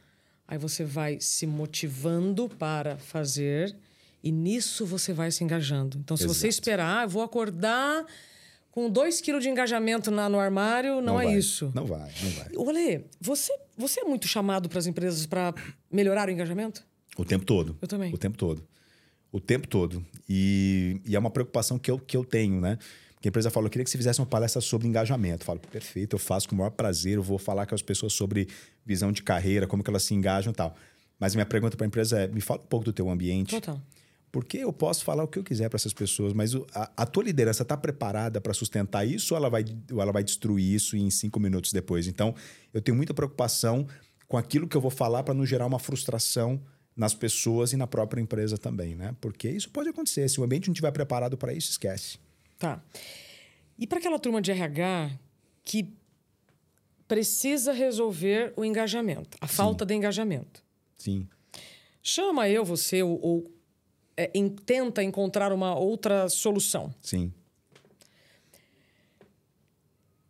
aí 0.50 0.58
você 0.58 0.84
vai 0.84 1.18
se 1.20 1.46
motivando 1.46 2.48
para 2.48 2.98
fazer, 2.98 3.74
e 4.22 4.30
nisso 4.32 4.84
você 4.84 5.12
vai 5.12 5.30
se 5.30 5.42
engajando. 5.44 5.96
Então, 5.98 6.16
se 6.16 6.24
você 6.26 6.48
Exato. 6.48 6.60
esperar, 6.60 6.98
ah, 6.98 7.02
eu 7.04 7.08
vou 7.08 7.22
acordar 7.22 8.04
com 8.70 8.90
dois 8.90 9.20
quilos 9.20 9.42
de 9.42 9.48
engajamento 9.48 10.10
na- 10.10 10.28
no 10.28 10.38
armário, 10.38 11.00
não, 11.00 11.18
é 11.20 11.24
vai. 11.24 11.34
isso. 11.38 11.70
Não 11.74 11.86
vai, 11.86 12.10
não 12.22 12.30
vai. 12.32 12.48
Olê, 12.56 13.04
você, 13.20 13.52
você 13.78 14.00
é 14.00 14.04
muito 14.04 14.26
chamado 14.28 14.68
para 14.68 14.78
as 14.78 14.86
empresas 14.86 15.24
para 15.24 15.54
melhorar 15.90 16.28
o 16.28 16.30
engajamento? 16.32 16.84
O 17.16 17.24
tempo 17.24 17.44
todo. 17.44 17.76
Eu 17.80 17.88
também. 17.88 18.12
O 18.12 18.18
tempo 18.18 18.36
todo. 18.36 18.66
O 19.32 19.38
tempo 19.40 19.66
todo. 19.68 20.04
E, 20.28 21.00
e 21.06 21.14
é 21.14 21.18
uma 21.18 21.30
preocupação 21.30 21.78
que 21.78 21.90
eu, 21.90 21.98
que 21.98 22.16
eu 22.16 22.24
tenho, 22.24 22.60
né? 22.60 22.76
Porque 23.20 23.28
a 23.28 23.30
empresa 23.30 23.50
falou, 23.50 23.66
eu 23.66 23.70
queria 23.70 23.84
que 23.84 23.90
você 23.90 23.98
fizesse 23.98 24.18
uma 24.18 24.26
palestra 24.26 24.62
sobre 24.62 24.88
engajamento. 24.88 25.42
Eu 25.42 25.46
falo, 25.46 25.60
perfeito, 25.60 26.14
eu 26.14 26.18
faço 26.18 26.48
com 26.48 26.54
o 26.54 26.58
maior 26.58 26.70
prazer, 26.70 27.16
eu 27.16 27.22
vou 27.22 27.38
falar 27.38 27.66
com 27.66 27.74
as 27.74 27.82
pessoas 27.82 28.14
sobre 28.14 28.48
visão 28.82 29.12
de 29.12 29.22
carreira, 29.22 29.66
como 29.66 29.84
que 29.84 29.90
elas 29.90 30.04
se 30.04 30.14
engajam 30.14 30.52
e 30.52 30.56
tal. 30.56 30.74
Mas 31.18 31.34
minha 31.34 31.44
pergunta 31.44 31.76
para 31.76 31.84
a 31.84 31.88
empresa 31.88 32.18
é, 32.18 32.28
me 32.28 32.40
fala 32.40 32.62
um 32.62 32.66
pouco 32.66 32.86
do 32.86 32.94
teu 32.94 33.10
ambiente. 33.10 33.50
Total. 33.50 33.78
Porque 34.32 34.56
eu 34.56 34.72
posso 34.72 35.04
falar 35.04 35.22
o 35.22 35.28
que 35.28 35.38
eu 35.38 35.44
quiser 35.44 35.68
para 35.68 35.76
essas 35.76 35.92
pessoas, 35.92 36.32
mas 36.32 36.54
a, 36.74 36.90
a 36.96 37.04
tua 37.04 37.24
liderança 37.24 37.62
está 37.62 37.76
preparada 37.76 38.40
para 38.40 38.54
sustentar 38.54 39.06
isso 39.06 39.34
ou 39.34 39.38
ela, 39.38 39.50
vai, 39.50 39.66
ou 39.92 40.00
ela 40.00 40.12
vai 40.12 40.24
destruir 40.24 40.74
isso 40.74 40.96
em 40.96 41.10
cinco 41.10 41.38
minutos 41.38 41.74
depois? 41.74 42.06
Então, 42.06 42.34
eu 42.72 42.80
tenho 42.80 42.96
muita 42.96 43.12
preocupação 43.12 43.86
com 44.26 44.38
aquilo 44.38 44.66
que 44.66 44.78
eu 44.78 44.80
vou 44.80 44.90
falar 44.90 45.24
para 45.24 45.34
não 45.34 45.44
gerar 45.44 45.66
uma 45.66 45.78
frustração 45.78 46.58
nas 46.96 47.12
pessoas 47.12 47.74
e 47.74 47.76
na 47.76 47.86
própria 47.86 48.22
empresa 48.22 48.56
também, 48.56 48.94
né? 48.94 49.14
Porque 49.20 49.50
isso 49.50 49.68
pode 49.68 49.90
acontecer. 49.90 50.26
Se 50.30 50.40
o 50.40 50.44
ambiente 50.44 50.68
não 50.68 50.72
estiver 50.72 50.90
preparado 50.90 51.36
para 51.36 51.52
isso, 51.52 51.70
esquece. 51.70 52.18
Tá. 52.60 52.80
E 53.78 53.86
para 53.86 53.98
aquela 53.98 54.18
turma 54.18 54.40
de 54.42 54.50
RH 54.52 55.18
que 55.64 55.92
precisa 57.08 57.72
resolver 57.72 58.52
o 58.54 58.64
engajamento, 58.64 59.36
a 59.40 59.46
falta 59.48 59.84
de 59.86 59.94
engajamento. 59.94 60.62
Sim. 60.98 61.26
Chama 62.02 62.48
eu, 62.50 62.62
você, 62.64 63.02
ou, 63.02 63.18
ou 63.20 63.50
é, 64.16 64.30
em- 64.34 64.50
tenta 64.50 65.02
encontrar 65.02 65.52
uma 65.52 65.74
outra 65.74 66.28
solução. 66.28 66.94
Sim. 67.00 67.32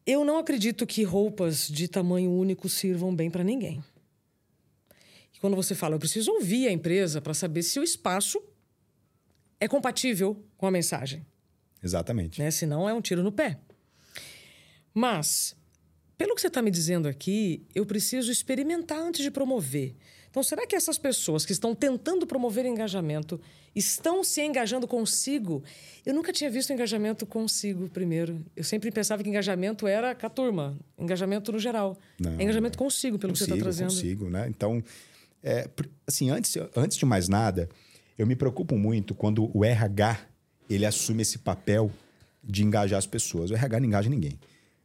Eu 0.07 0.25
não 0.25 0.39
acredito 0.39 0.87
que 0.87 1.03
roupas 1.03 1.69
de 1.69 1.87
tamanho 1.89 2.31
único 2.31 2.69
sirvam 2.69 3.15
bem 3.15 3.29
para 3.31 3.43
ninguém. 3.45 3.83
E 5.35 5.39
quando 5.41 5.57
você 5.57 5.75
fala, 5.75 5.97
eu 5.97 5.99
preciso 5.99 6.31
ouvir 6.33 6.69
a 6.69 6.73
empresa 6.73 7.21
para 7.21 7.35
saber 7.35 7.63
se 7.65 7.79
o 7.81 7.83
espaço 7.83 8.41
é 9.59 9.67
compatível 9.69 10.43
com 10.57 10.67
a 10.67 10.71
mensagem. 10.71 11.27
Exatamente. 11.83 12.41
né? 12.41 12.51
Senão 12.51 12.89
é 12.89 12.95
um 12.95 13.01
tiro 13.01 13.23
no 13.23 13.33
pé. 13.33 13.59
Mas, 14.95 15.57
pelo 16.19 16.35
que 16.35 16.41
você 16.41 16.49
está 16.49 16.61
me 16.61 16.71
dizendo 16.71 17.09
aqui, 17.09 17.65
eu 17.75 17.87
preciso 17.87 18.31
experimentar 18.31 18.99
antes 18.99 19.23
de 19.23 19.31
promover. 19.31 19.95
Então, 20.31 20.45
será 20.45 20.65
que 20.65 20.77
essas 20.77 20.97
pessoas 20.97 21.45
que 21.45 21.53
estão 21.53 21.75
tentando 21.75 22.25
promover 22.25 22.65
engajamento 22.65 23.41
estão 23.75 24.23
se 24.23 24.41
engajando 24.41 24.87
consigo? 24.87 25.63
Eu 26.07 26.15
nunca 26.15 26.33
tinha 26.33 26.49
visto 26.49 26.73
engajamento 26.73 27.27
consigo 27.27 27.89
primeiro. 27.89 28.45
Eu 28.55 28.63
sempre 28.63 28.93
pensava 28.93 29.25
que 29.25 29.29
engajamento 29.29 29.89
era 29.89 30.15
com 30.15 30.27
a 30.27 30.31
turma, 30.31 30.79
engajamento 30.97 31.51
no 31.51 31.59
geral. 31.59 31.99
Não, 32.19 32.39
é 32.39 32.43
engajamento 32.45 32.79
consigo, 32.79 33.19
pelo 33.19 33.33
consigo, 33.33 33.47
que 33.47 33.53
você 33.53 33.59
está 33.59 33.65
trazendo. 33.65 33.89
Consigo, 33.89 34.31
né? 34.31 34.47
Então, 34.49 34.83
é, 35.43 35.69
assim, 36.07 36.31
antes, 36.31 36.57
antes 36.77 36.97
de 36.97 37.05
mais 37.05 37.29
nada, 37.29 37.69
eu 38.17 38.25
me 38.25 38.37
preocupo 38.37 38.79
muito 38.79 39.17
quando 39.17 39.51
o 39.57 39.65
RH 39.65 40.30
ele 40.75 40.87
assume 40.87 41.23
esse 41.23 41.39
papel 41.39 41.91
de 42.43 42.65
engajar 42.65 42.99
as 42.99 43.07
pessoas. 43.07 43.51
O 43.51 43.55
RH 43.55 43.81
não 43.81 43.87
engaja 43.87 44.09
ninguém. 44.09 44.39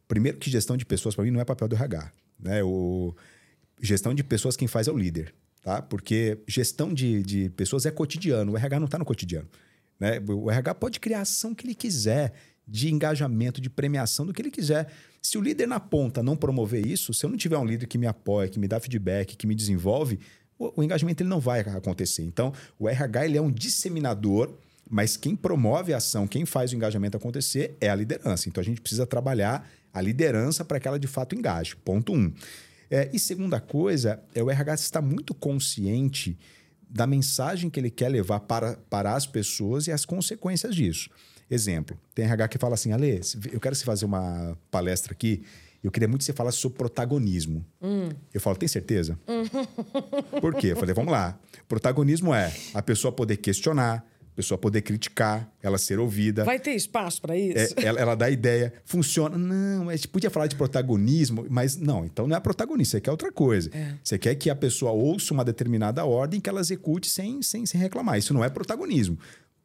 Primeiro 0.08 0.38
que 0.38 0.50
gestão 0.50 0.76
de 0.76 0.84
pessoas, 0.84 1.14
para 1.14 1.24
mim, 1.24 1.30
não 1.30 1.40
é 1.40 1.44
papel 1.44 1.68
do 1.68 1.74
RH. 1.74 2.12
Né? 2.38 2.62
O, 2.62 3.14
gestão 3.80 4.14
de 4.14 4.22
pessoas, 4.22 4.56
quem 4.56 4.68
faz 4.68 4.88
é 4.88 4.92
o 4.92 4.98
líder. 4.98 5.34
Tá? 5.62 5.82
Porque 5.82 6.38
gestão 6.46 6.92
de, 6.92 7.22
de 7.22 7.50
pessoas 7.50 7.86
é 7.86 7.90
cotidiano. 7.90 8.52
O 8.52 8.56
RH 8.56 8.78
não 8.78 8.86
está 8.86 8.98
no 8.98 9.04
cotidiano. 9.04 9.48
Né? 9.98 10.20
O 10.28 10.50
RH 10.50 10.74
pode 10.74 11.00
criar 11.00 11.20
a 11.20 11.22
ação 11.22 11.54
que 11.54 11.66
ele 11.66 11.74
quiser, 11.74 12.34
de 12.66 12.92
engajamento, 12.92 13.60
de 13.60 13.70
premiação, 13.70 14.26
do 14.26 14.32
que 14.32 14.42
ele 14.42 14.50
quiser. 14.50 14.92
Se 15.22 15.38
o 15.38 15.40
líder 15.40 15.66
na 15.66 15.80
ponta 15.80 16.22
não 16.22 16.36
promover 16.36 16.86
isso, 16.86 17.12
se 17.12 17.24
eu 17.24 17.30
não 17.30 17.36
tiver 17.36 17.58
um 17.58 17.64
líder 17.64 17.86
que 17.86 17.98
me 17.98 18.06
apoia, 18.06 18.48
que 18.48 18.58
me 18.58 18.68
dá 18.68 18.78
feedback, 18.78 19.36
que 19.36 19.46
me 19.46 19.54
desenvolve, 19.54 20.20
o, 20.58 20.80
o 20.80 20.82
engajamento 20.84 21.22
ele 21.22 21.30
não 21.30 21.40
vai 21.40 21.60
acontecer. 21.60 22.22
Então, 22.22 22.52
o 22.78 22.88
RH 22.88 23.24
ele 23.24 23.38
é 23.38 23.42
um 23.42 23.50
disseminador 23.50 24.56
mas 24.88 25.16
quem 25.16 25.34
promove 25.34 25.92
a 25.92 25.96
ação, 25.96 26.26
quem 26.26 26.46
faz 26.46 26.72
o 26.72 26.76
engajamento 26.76 27.16
acontecer 27.16 27.76
é 27.80 27.88
a 27.88 27.94
liderança. 27.94 28.48
Então 28.48 28.60
a 28.60 28.64
gente 28.64 28.80
precisa 28.80 29.06
trabalhar 29.06 29.68
a 29.92 30.00
liderança 30.00 30.64
para 30.64 30.78
que 30.78 30.86
ela 30.86 30.98
de 30.98 31.06
fato 31.06 31.34
engaje. 31.34 31.74
Ponto 31.76 32.12
um. 32.12 32.32
É, 32.90 33.10
e 33.12 33.18
segunda 33.18 33.60
coisa, 33.60 34.22
é 34.34 34.42
o 34.42 34.50
RH 34.50 34.74
estar 34.74 35.02
muito 35.02 35.34
consciente 35.34 36.38
da 36.88 37.06
mensagem 37.06 37.68
que 37.68 37.80
ele 37.80 37.90
quer 37.90 38.08
levar 38.08 38.40
para, 38.40 38.76
para 38.88 39.14
as 39.14 39.26
pessoas 39.26 39.86
e 39.88 39.92
as 39.92 40.04
consequências 40.04 40.74
disso. 40.74 41.10
Exemplo, 41.50 41.98
tem 42.14 42.24
RH 42.24 42.48
que 42.48 42.58
fala 42.58 42.74
assim, 42.74 42.92
Ale, 42.92 43.20
eu 43.52 43.60
quero 43.60 43.74
você 43.74 43.84
fazer 43.84 44.04
uma 44.04 44.56
palestra 44.70 45.12
aqui, 45.12 45.42
eu 45.82 45.90
queria 45.90 46.08
muito 46.08 46.20
que 46.20 46.24
você 46.24 46.32
falasse 46.32 46.58
sobre 46.58 46.78
protagonismo. 46.78 47.64
Hum. 47.80 48.08
Eu 48.34 48.40
falo, 48.40 48.56
tem 48.56 48.68
certeza? 48.68 49.18
Hum. 49.28 49.44
Por 50.40 50.54
quê? 50.54 50.68
Eu 50.68 50.76
falei, 50.76 50.94
vamos 50.94 51.12
lá. 51.12 51.38
Protagonismo 51.68 52.34
é 52.34 52.52
a 52.74 52.82
pessoa 52.82 53.12
poder 53.12 53.36
questionar, 53.36 54.04
pessoa 54.36 54.58
poder 54.58 54.82
criticar, 54.82 55.50
ela 55.62 55.78
ser 55.78 55.98
ouvida. 55.98 56.44
Vai 56.44 56.60
ter 56.60 56.72
espaço 56.72 57.22
para 57.22 57.36
isso? 57.36 57.74
É, 57.78 57.84
ela, 57.84 57.98
ela, 57.98 58.14
dá 58.14 58.28
ideia, 58.28 58.72
funciona. 58.84 59.38
Não, 59.38 59.88
a 59.88 59.96
gente 59.96 60.08
podia 60.08 60.28
falar 60.28 60.46
de 60.46 60.54
protagonismo, 60.54 61.46
mas 61.48 61.76
não, 61.78 62.04
então 62.04 62.28
não 62.28 62.36
é 62.36 62.40
protagonista, 62.40 62.98
você 62.98 63.00
quer 63.00 63.10
outra 63.10 63.32
coisa. 63.32 63.70
É. 63.72 63.94
Você 64.04 64.18
quer 64.18 64.34
que 64.34 64.50
a 64.50 64.54
pessoa 64.54 64.92
ouça 64.92 65.32
uma 65.32 65.42
determinada 65.42 66.04
ordem 66.04 66.38
que 66.38 66.50
ela 66.50 66.60
execute 66.60 67.08
sem, 67.08 67.40
sem, 67.40 67.64
sem 67.64 67.80
reclamar. 67.80 68.18
Isso 68.18 68.34
não 68.34 68.44
é 68.44 68.50
protagonismo. 68.50 69.18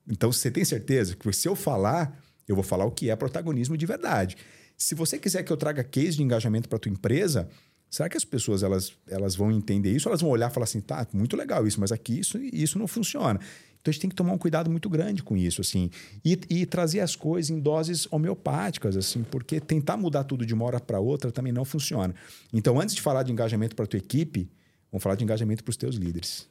Então 0.09 0.31
você 0.31 0.49
tem 0.49 0.63
certeza 0.63 1.17
que 1.17 1.33
se 1.33 1.49
eu 1.49 1.55
falar, 1.55 2.17
eu 2.47 2.55
vou 2.55 2.63
falar 2.63 2.85
o 2.85 2.91
que 2.91 3.09
é 3.09 3.15
protagonismo 3.15 3.75
de 3.75 3.85
verdade. 3.85 4.37
Se 4.77 4.95
você 4.95 5.19
quiser 5.19 5.43
que 5.43 5.51
eu 5.51 5.57
traga 5.57 5.83
case 5.83 6.15
de 6.15 6.23
engajamento 6.23 6.69
para 6.69 6.79
tua 6.79 6.91
empresa, 6.91 7.49
será 7.89 8.07
que 8.07 8.15
as 8.15 8.23
pessoas 8.23 8.63
elas, 8.63 8.93
elas 9.09 9.35
vão 9.35 9.51
entender 9.51 9.91
isso? 9.91 10.07
Elas 10.07 10.21
vão 10.21 10.29
olhar 10.29 10.49
e 10.49 10.53
falar 10.53 10.63
assim, 10.63 10.79
tá, 10.79 11.05
muito 11.13 11.35
legal 11.35 11.67
isso, 11.67 11.79
mas 11.79 11.91
aqui 11.91 12.19
isso, 12.19 12.37
isso 12.37 12.79
não 12.79 12.87
funciona. 12.87 13.37
Então 13.81 13.89
a 13.89 13.91
gente 13.91 14.01
tem 14.01 14.09
que 14.09 14.15
tomar 14.15 14.31
um 14.33 14.37
cuidado 14.37 14.69
muito 14.69 14.87
grande 14.89 15.23
com 15.23 15.35
isso, 15.35 15.59
assim, 15.61 15.89
e, 16.23 16.39
e 16.49 16.65
trazer 16.65 16.99
as 16.99 17.15
coisas 17.15 17.49
em 17.49 17.59
doses 17.59 18.07
homeopáticas, 18.11 18.95
assim, 18.95 19.23
porque 19.23 19.59
tentar 19.59 19.97
mudar 19.97 20.23
tudo 20.23 20.45
de 20.45 20.53
uma 20.53 20.65
hora 20.65 20.79
para 20.79 20.99
outra 20.99 21.31
também 21.31 21.51
não 21.51 21.65
funciona. 21.65 22.13
Então, 22.53 22.79
antes 22.79 22.93
de 22.93 23.01
falar 23.01 23.23
de 23.23 23.31
engajamento 23.31 23.75
para 23.75 23.85
a 23.85 23.87
tua 23.87 23.97
equipe, 23.97 24.47
vamos 24.91 25.01
falar 25.01 25.15
de 25.15 25.23
engajamento 25.23 25.63
para 25.63 25.71
os 25.71 25.77
teus 25.77 25.95
líderes. 25.95 26.47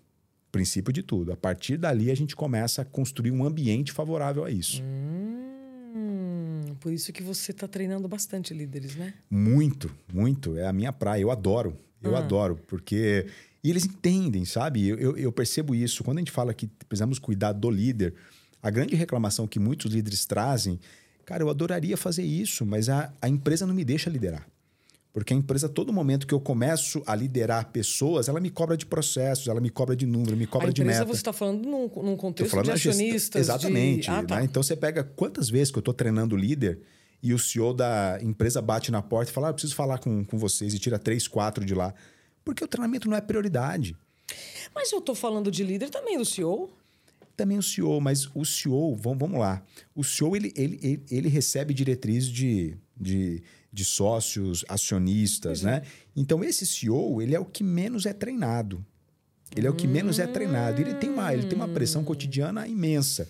Princípio 0.51 0.93
de 0.93 1.05
tudo. 1.05 1.33
A 1.33 1.37
partir 1.37 1.77
dali 1.77 2.11
a 2.11 2.17
gente 2.17 2.35
começa 2.35 2.83
a 2.83 2.85
construir 2.85 3.31
um 3.31 3.45
ambiente 3.45 3.93
favorável 3.93 4.45
a 4.45 4.51
isso. 4.51 4.83
Hum, 4.83 6.75
por 6.81 6.93
isso 6.93 7.13
que 7.13 7.23
você 7.23 7.53
está 7.53 7.69
treinando 7.69 8.09
bastante 8.09 8.53
líderes, 8.53 8.97
né? 8.97 9.15
Muito, 9.31 9.89
muito. 10.13 10.57
É 10.57 10.67
a 10.67 10.73
minha 10.73 10.93
praia. 10.93 11.23
Eu 11.23 11.31
adoro. 11.31 11.77
Eu 12.03 12.17
ah. 12.17 12.19
adoro, 12.19 12.59
porque 12.67 13.27
e 13.63 13.71
eles 13.71 13.85
entendem, 13.85 14.45
sabe? 14.45 14.89
Eu, 14.89 15.17
eu, 15.17 15.31
percebo 15.31 15.75
isso. 15.75 16.03
Quando 16.03 16.19
a 16.19 16.21
gente 16.21 16.31
fala 16.31 16.55
que 16.55 16.67
precisamos 16.89 17.19
cuidar 17.19 17.53
do 17.53 17.71
líder, 17.71 18.15
a 18.63 18.71
grande 18.71 18.95
reclamação 18.95 19.47
que 19.47 19.59
muitos 19.59 19.93
líderes 19.93 20.25
trazem, 20.25 20.79
cara, 21.27 21.43
eu 21.43 21.51
adoraria 21.51 21.97
fazer 21.97 22.23
isso, 22.23 22.65
mas 22.65 22.89
a, 22.89 23.13
a 23.21 23.29
empresa 23.29 23.67
não 23.67 23.75
me 23.75 23.85
deixa 23.85 24.09
liderar. 24.09 24.47
Porque 25.13 25.35
a 25.35 25.37
empresa, 25.37 25.69
todo 25.69 25.93
momento 25.93 26.27
que 26.27 26.33
eu 26.33 26.41
começo 26.41 27.03
a 27.05 27.17
liderar 27.17 27.71
pessoas, 27.71 28.29
ela 28.29 28.39
me 28.39 28.49
cobra 28.49 28.77
de 28.77 28.87
processos, 28.87 29.49
ela 29.49 29.61
me 29.61 29.69
cobra 29.69 29.97
de 29.97 30.07
número, 30.07 30.37
me 30.37 30.47
cobra 30.47 30.73
de 30.73 30.83
meta. 30.83 31.01
A 31.01 31.03
empresa 31.03 31.15
você 31.15 31.21
está 31.21 31.33
falando 31.33 31.67
num, 31.67 31.91
num 32.03 32.17
contexto 32.17 32.63
de 32.63 32.71
acionistas. 32.71 33.47
Gest... 33.47 33.61
Exatamente. 33.61 34.03
De... 34.05 34.11
Ah, 34.11 34.23
tá. 34.23 34.37
né? 34.37 34.45
Então 34.45 34.63
você 34.63 34.77
pega 34.77 35.03
quantas 35.03 35.51
vezes 35.51 35.73
que 35.73 35.79
eu 35.79 35.81
estou 35.81 35.93
treinando 35.93 36.37
líder 36.37 36.79
e 37.21 37.35
o 37.35 37.39
CEO 37.39 37.75
da 37.75 38.19
empresa 38.23 38.63
bate 38.63 38.93
na 38.93 39.03
porta 39.03 39.33
e 39.33 39.35
fala: 39.35 39.49
ah, 39.49 39.51
eu 39.51 39.55
preciso 39.55 39.75
falar 39.75 39.99
com, 39.99 40.25
com 40.25 40.39
vocês 40.39 40.73
e 40.75 40.79
tira 40.79 40.99
três, 40.99 41.27
quatro 41.27 41.65
de 41.65 41.75
lá. 41.75 41.93
Porque 42.45 42.65
o 42.65 42.69
treinamento 42.69 43.09
não 43.09 43.17
é 43.17 43.21
prioridade. 43.21 43.97
Mas 44.75 44.93
eu 44.93 44.99
estou 44.99 45.15
falando 45.15 45.51
de 45.51 45.65
líder 45.65 45.91
também 45.91 46.17
do 46.19 46.25
CEO. 46.25 46.71
Também 47.37 47.59
o 47.59 47.63
CEO, 47.63 48.01
mas 48.01 48.29
o 48.35 48.45
CEO, 48.45 48.95
vamos, 48.97 49.19
vamos 49.19 49.41
lá. 49.41 49.63
O 49.95 50.05
CEO 50.05 50.37
ele, 50.37 50.53
ele, 50.55 50.79
ele, 50.83 51.03
ele 51.11 51.29
recebe 51.29 51.73
diretrizes 51.73 52.29
de, 52.29 52.77
de, 52.99 53.43
de 53.73 53.85
sócios, 53.85 54.65
acionistas, 54.69 55.63
né? 55.63 55.83
É. 55.85 55.89
Então 56.15 56.45
esse 56.45 56.67
CEO 56.67 57.23
ele 57.23 57.35
é 57.35 57.41
o 57.41 57.45
que 57.45 57.65
menos 57.65 58.05
é 58.05 58.13
treinado. 58.13 58.85
Ele 59.57 59.67
é 59.67 59.71
o 59.71 59.75
que 59.75 59.89
menos 59.89 60.19
é 60.19 60.27
treinado. 60.27 60.81
Ele 60.81 60.95
tem 60.95 61.11
uma, 61.11 61.33
ele 61.33 61.47
tem 61.47 61.57
uma 61.57 61.69
pressão 61.69 62.05
cotidiana 62.05 62.69
imensa. 62.69 63.29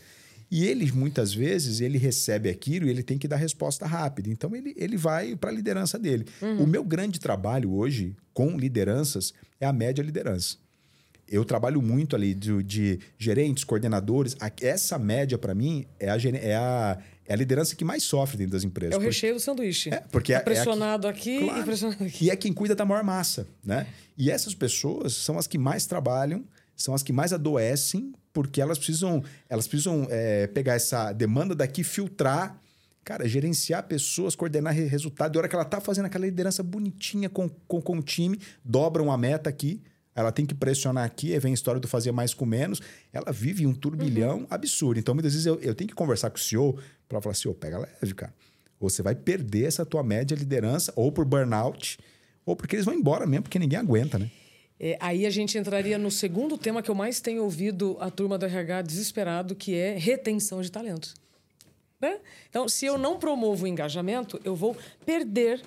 E 0.51 0.67
ele, 0.67 0.91
muitas 0.91 1.33
vezes, 1.33 1.81
ele 1.81 1.97
recebe 1.97 2.49
aquilo 2.49 2.87
e 2.87 2.91
ele 2.91 3.05
tem 3.05 3.17
que 3.17 3.29
dar 3.29 3.37
resposta 3.37 3.87
rápida. 3.87 4.29
Então, 4.29 4.55
ele, 4.57 4.75
ele 4.77 4.97
vai 4.97 5.37
para 5.37 5.51
a 5.51 5.53
liderança 5.53 5.97
dele. 5.97 6.27
Uhum. 6.43 6.65
O 6.65 6.67
meu 6.67 6.83
grande 6.83 7.21
trabalho 7.21 7.73
hoje 7.73 8.17
com 8.35 8.59
lideranças 8.59 9.33
é 9.61 9.67
a 9.67 9.73
média 9.73 10.03
liderança. 10.03 10.57
Eu 11.29 11.45
trabalho 11.45 11.81
muito 11.81 12.17
ali 12.17 12.35
de, 12.35 12.61
de 12.65 12.99
gerentes, 13.17 13.63
coordenadores. 13.63 14.37
Essa 14.61 14.99
média, 14.99 15.39
para 15.39 15.55
mim, 15.55 15.87
é 16.01 16.11
a, 16.11 16.17
é, 16.17 16.57
a, 16.57 16.99
é 17.25 17.33
a 17.33 17.37
liderança 17.37 17.77
que 17.77 17.85
mais 17.85 18.03
sofre 18.03 18.37
dentro 18.37 18.55
das 18.55 18.65
empresas. 18.65 18.97
É 18.97 18.99
o 18.99 19.01
recheio 19.01 19.35
do 19.35 19.41
sanduíche. 19.41 19.91
É, 19.91 20.03
porque 20.11 20.33
é, 20.33 20.41
pressionado 20.41 21.07
é 21.07 21.11
aqui 21.11 21.39
claro. 21.39 21.61
e 21.61 21.65
pressionado 21.65 22.05
aqui. 22.05 22.25
E 22.25 22.31
é 22.31 22.35
quem 22.35 22.53
cuida 22.53 22.75
da 22.75 22.85
maior 22.85 23.05
massa, 23.05 23.47
né? 23.65 23.87
E 24.19 24.29
essas 24.29 24.53
pessoas 24.53 25.13
são 25.13 25.39
as 25.39 25.47
que 25.47 25.57
mais 25.57 25.87
trabalham, 25.87 26.45
são 26.75 26.93
as 26.93 27.05
que 27.05 27.13
mais 27.13 27.33
adoecem 27.33 28.13
porque 28.33 28.61
elas 28.61 28.79
precisam, 28.79 29.23
elas 29.49 29.67
precisam 29.67 30.07
é, 30.11 30.47
pegar 30.47 30.75
essa 30.75 31.13
demanda 31.13 31.55
daqui, 31.55 31.83
filtrar, 31.83 32.61
cara, 33.05 33.29
gerenciar 33.29 33.83
pessoas, 33.85 34.35
coordenar 34.35 34.73
resultado. 34.73 35.35
E 35.35 35.37
a 35.37 35.41
hora 35.41 35.49
que 35.49 35.55
ela 35.55 35.65
tá 35.65 35.81
fazendo 35.81 36.07
aquela 36.07 36.27
liderança 36.27 36.63
bonitinha 36.63 37.29
com, 37.29 37.49
com, 37.49 37.81
com 37.81 37.99
o 37.99 38.03
time, 38.03 38.39
dobram 38.65 39.11
a 39.11 39.19
meta 39.19 39.51
aqui, 39.51 39.83
ela 40.15 40.33
tem 40.33 40.45
que 40.45 40.55
pressionar 40.55 41.05
aqui, 41.05 41.33
aí 41.33 41.39
vem 41.39 41.53
a 41.53 41.55
história 41.55 41.81
do 41.81 41.89
fazer 41.89 42.13
mais 42.13 42.35
com 42.35 42.45
menos. 42.45 42.81
Ela 43.13 43.33
vive 43.33 43.67
um 43.67 43.73
turbilhão 43.73 44.41
uhum. 44.41 44.47
absurdo. 44.51 44.99
Então, 44.99 45.15
muitas 45.15 45.33
vezes 45.33 45.47
eu, 45.47 45.59
eu 45.61 45.75
tenho 45.75 45.89
que 45.89 45.95
conversar 45.95 46.31
com 46.31 46.37
o 46.37 46.41
CEO 46.41 46.79
para 47.09 47.21
falar 47.21 47.35
oh, 47.47 47.55
pega 47.55 47.79
leve, 47.79 48.15
cara. 48.15 48.35
Ou 48.79 48.89
você 48.89 49.03
vai 49.03 49.15
perder 49.15 49.65
essa 49.67 49.85
tua 49.85 50.03
média 50.03 50.35
liderança, 50.35 50.93
ou 50.97 51.13
por 51.13 51.25
burnout, 51.25 51.99
ou 52.45 52.57
porque 52.57 52.77
eles 52.77 52.85
vão 52.85 52.95
embora 52.95 53.27
mesmo, 53.27 53.45
porque 53.45 53.59
ninguém 53.59 53.79
aguenta, 53.79 54.19
né? 54.19 54.31
É, 54.83 54.97
aí 54.99 55.27
a 55.27 55.31
gente 55.31 55.59
entraria 55.59 55.99
no 55.99 56.11
segundo 56.11 56.57
tema 56.57 56.83
que 56.83 56.91
eu 56.91 56.95
mais 56.95 57.21
tenho 57.21 57.45
ouvido 57.45 57.99
a 58.01 58.11
turma 58.11 58.39
do 58.39 58.47
RH 58.47 58.81
desesperado, 58.81 59.55
que 59.55 59.75
é 59.75 59.95
retenção 59.99 60.63
de 60.63 60.73
talentos. 60.73 61.15
Né? 62.01 62.19
Então, 62.49 62.67
se 62.67 62.87
eu 62.87 62.97
não 62.97 63.19
promovo 63.19 63.67
o 63.67 63.69
engajamento, 63.69 64.41
eu 64.43 64.57
vou 64.57 64.75
perder 65.05 65.63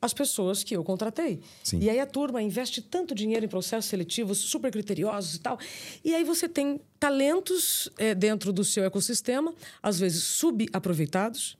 as 0.00 0.14
pessoas 0.14 0.64
que 0.64 0.74
eu 0.74 0.82
contratei. 0.82 1.40
Sim. 1.62 1.80
E 1.80 1.90
aí 1.90 2.00
a 2.00 2.06
turma 2.06 2.40
investe 2.40 2.80
tanto 2.80 3.14
dinheiro 3.14 3.44
em 3.44 3.48
processos 3.48 3.90
seletivos 3.90 4.38
super 4.38 4.70
criteriosos 4.70 5.34
e 5.34 5.40
tal. 5.40 5.58
E 6.02 6.14
aí 6.14 6.24
você 6.24 6.48
tem 6.48 6.80
talentos 6.98 7.90
é, 7.98 8.14
dentro 8.14 8.50
do 8.50 8.64
seu 8.64 8.84
ecossistema, 8.84 9.52
às 9.82 9.98
vezes 9.98 10.24
subaproveitados. 10.24 11.58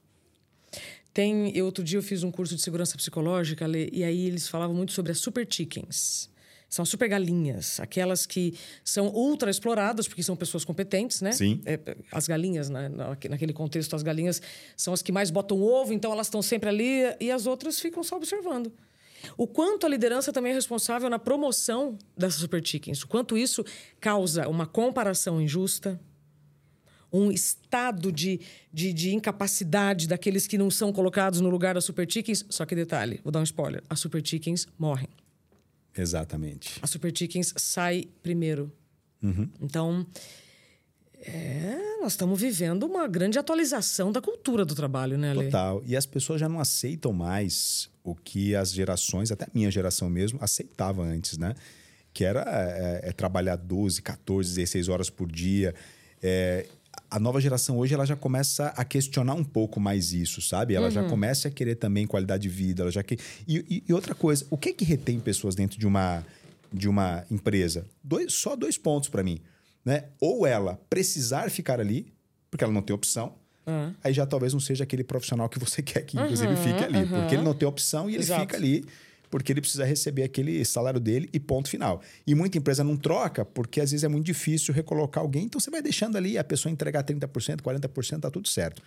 Tem, 1.12 1.54
eu, 1.54 1.66
outro 1.66 1.84
dia 1.84 1.98
eu 1.98 2.02
fiz 2.02 2.22
um 2.22 2.30
curso 2.30 2.54
de 2.54 2.62
segurança 2.62 2.96
psicológica 2.96 3.66
e 3.92 4.04
aí 4.04 4.26
eles 4.26 4.48
falavam 4.48 4.74
muito 4.74 4.92
sobre 4.92 5.12
as 5.12 5.18
super 5.18 5.46
chickens. 5.50 6.30
São 6.68 6.82
as 6.82 6.88
super 6.88 7.08
galinhas, 7.08 7.80
aquelas 7.80 8.26
que 8.26 8.54
são 8.84 9.08
ultra 9.08 9.50
exploradas, 9.50 10.06
porque 10.06 10.22
são 10.22 10.36
pessoas 10.36 10.66
competentes, 10.66 11.22
né? 11.22 11.32
Sim. 11.32 11.62
É, 11.64 11.78
as 12.12 12.28
galinhas, 12.28 12.68
né? 12.68 12.90
naquele 13.30 13.54
contexto, 13.54 13.96
as 13.96 14.02
galinhas 14.02 14.42
são 14.76 14.92
as 14.92 15.00
que 15.00 15.10
mais 15.10 15.30
botam 15.30 15.62
ovo, 15.62 15.94
então 15.94 16.12
elas 16.12 16.26
estão 16.26 16.42
sempre 16.42 16.68
ali 16.68 17.02
e 17.20 17.30
as 17.30 17.46
outras 17.46 17.80
ficam 17.80 18.02
só 18.04 18.16
observando. 18.16 18.70
O 19.36 19.46
quanto 19.46 19.86
a 19.86 19.88
liderança 19.88 20.32
também 20.32 20.52
é 20.52 20.54
responsável 20.54 21.08
na 21.08 21.18
promoção 21.18 21.98
dessas 22.16 22.40
super 22.40 22.64
chickens, 22.64 23.02
o 23.02 23.08
quanto 23.08 23.36
isso 23.36 23.64
causa 23.98 24.46
uma 24.46 24.66
comparação 24.66 25.40
injusta, 25.40 25.98
um 27.10 27.32
estado 27.32 28.12
de, 28.12 28.40
de, 28.70 28.92
de, 28.92 29.14
incapacidade 29.14 30.06
daqueles 30.06 30.46
que 30.46 30.58
não 30.58 30.70
são 30.70 30.92
colocados 30.92 31.40
no 31.40 31.48
lugar 31.48 31.74
das 31.74 31.84
super 31.84 32.06
chickens. 32.10 32.44
Só 32.50 32.66
que 32.66 32.74
detalhe, 32.74 33.18
vou 33.24 33.32
dar 33.32 33.40
um 33.40 33.44
spoiler: 33.44 33.82
as 33.88 33.98
super 33.98 34.24
chickens 34.24 34.68
morrem. 34.78 35.08
Exatamente. 35.98 36.78
A 36.80 36.86
Super 36.86 37.12
Chickens 37.16 37.52
sai 37.56 38.08
primeiro. 38.22 38.72
Uhum. 39.22 39.48
Então, 39.60 40.06
é, 41.20 41.98
nós 42.00 42.12
estamos 42.12 42.40
vivendo 42.40 42.84
uma 42.84 43.06
grande 43.08 43.38
atualização 43.38 44.12
da 44.12 44.20
cultura 44.20 44.64
do 44.64 44.74
trabalho, 44.74 45.18
né, 45.18 45.30
Ale? 45.30 45.46
Total. 45.46 45.82
E 45.84 45.96
as 45.96 46.06
pessoas 46.06 46.40
já 46.40 46.48
não 46.48 46.60
aceitam 46.60 47.12
mais 47.12 47.90
o 48.04 48.14
que 48.14 48.54
as 48.54 48.72
gerações, 48.72 49.32
até 49.32 49.44
a 49.44 49.50
minha 49.52 49.70
geração 49.70 50.08
mesmo, 50.08 50.38
aceitava 50.40 51.02
antes, 51.02 51.36
né? 51.36 51.54
Que 52.12 52.24
era 52.24 52.44
é, 52.46 53.08
é, 53.08 53.12
trabalhar 53.12 53.56
12, 53.56 54.00
14, 54.00 54.54
16 54.54 54.88
horas 54.88 55.10
por 55.10 55.30
dia. 55.30 55.74
É, 56.22 56.66
a 57.10 57.18
nova 57.18 57.40
geração 57.40 57.78
hoje 57.78 57.94
ela 57.94 58.06
já 58.06 58.16
começa 58.16 58.68
a 58.76 58.84
questionar 58.84 59.34
um 59.34 59.44
pouco 59.44 59.80
mais 59.80 60.12
isso, 60.12 60.40
sabe? 60.40 60.74
Ela 60.74 60.86
uhum. 60.86 60.92
já 60.92 61.04
começa 61.04 61.48
a 61.48 61.50
querer 61.50 61.76
também 61.76 62.06
qualidade 62.06 62.42
de 62.42 62.48
vida, 62.48 62.82
ela 62.82 62.90
já. 62.90 63.02
E, 63.46 63.64
e, 63.68 63.84
e, 63.88 63.92
outra 63.92 64.14
coisa, 64.14 64.46
o 64.50 64.56
que 64.56 64.70
é 64.70 64.72
que 64.72 64.84
retém 64.84 65.18
pessoas 65.20 65.54
dentro 65.54 65.78
de 65.78 65.86
uma, 65.86 66.24
de 66.72 66.88
uma 66.88 67.24
empresa? 67.30 67.86
Dois, 68.02 68.32
só 68.34 68.56
dois 68.56 68.78
pontos 68.78 69.08
para 69.08 69.22
mim, 69.22 69.40
né? 69.84 70.04
Ou 70.20 70.46
ela 70.46 70.80
precisar 70.88 71.50
ficar 71.50 71.80
ali, 71.80 72.12
porque 72.50 72.64
ela 72.64 72.72
não 72.72 72.82
tem 72.82 72.94
opção, 72.94 73.34
uhum. 73.66 73.94
aí 74.02 74.12
já 74.12 74.26
talvez 74.26 74.52
não 74.52 74.60
seja 74.60 74.84
aquele 74.84 75.04
profissional 75.04 75.48
que 75.48 75.58
você 75.58 75.80
quer 75.82 76.02
que 76.02 76.16
inclusive 76.16 76.52
uhum, 76.52 76.56
fique 76.56 76.84
ali, 76.84 77.06
porque 77.06 77.34
ele 77.34 77.44
não 77.44 77.54
tem 77.54 77.68
opção 77.68 78.08
e 78.08 78.14
ele 78.14 78.22
Exato. 78.22 78.40
fica 78.42 78.56
ali 78.56 78.84
porque 79.30 79.52
ele 79.52 79.60
precisa 79.60 79.84
receber 79.84 80.22
aquele 80.22 80.64
salário 80.64 81.00
dele 81.00 81.28
e 81.32 81.40
ponto 81.40 81.68
final. 81.68 82.02
E 82.26 82.34
muita 82.34 82.58
empresa 82.58 82.82
não 82.82 82.96
troca 82.96 83.44
porque 83.44 83.80
às 83.80 83.90
vezes 83.90 84.04
é 84.04 84.08
muito 84.08 84.26
difícil 84.26 84.72
recolocar 84.74 85.22
alguém, 85.22 85.44
então 85.44 85.60
você 85.60 85.70
vai 85.70 85.82
deixando 85.82 86.16
ali 86.16 86.38
a 86.38 86.44
pessoa 86.44 86.72
entregar 86.72 87.04
30%, 87.04 87.60
40%, 87.60 88.20
tá 88.20 88.30
tudo 88.30 88.48
certo. 88.48 88.82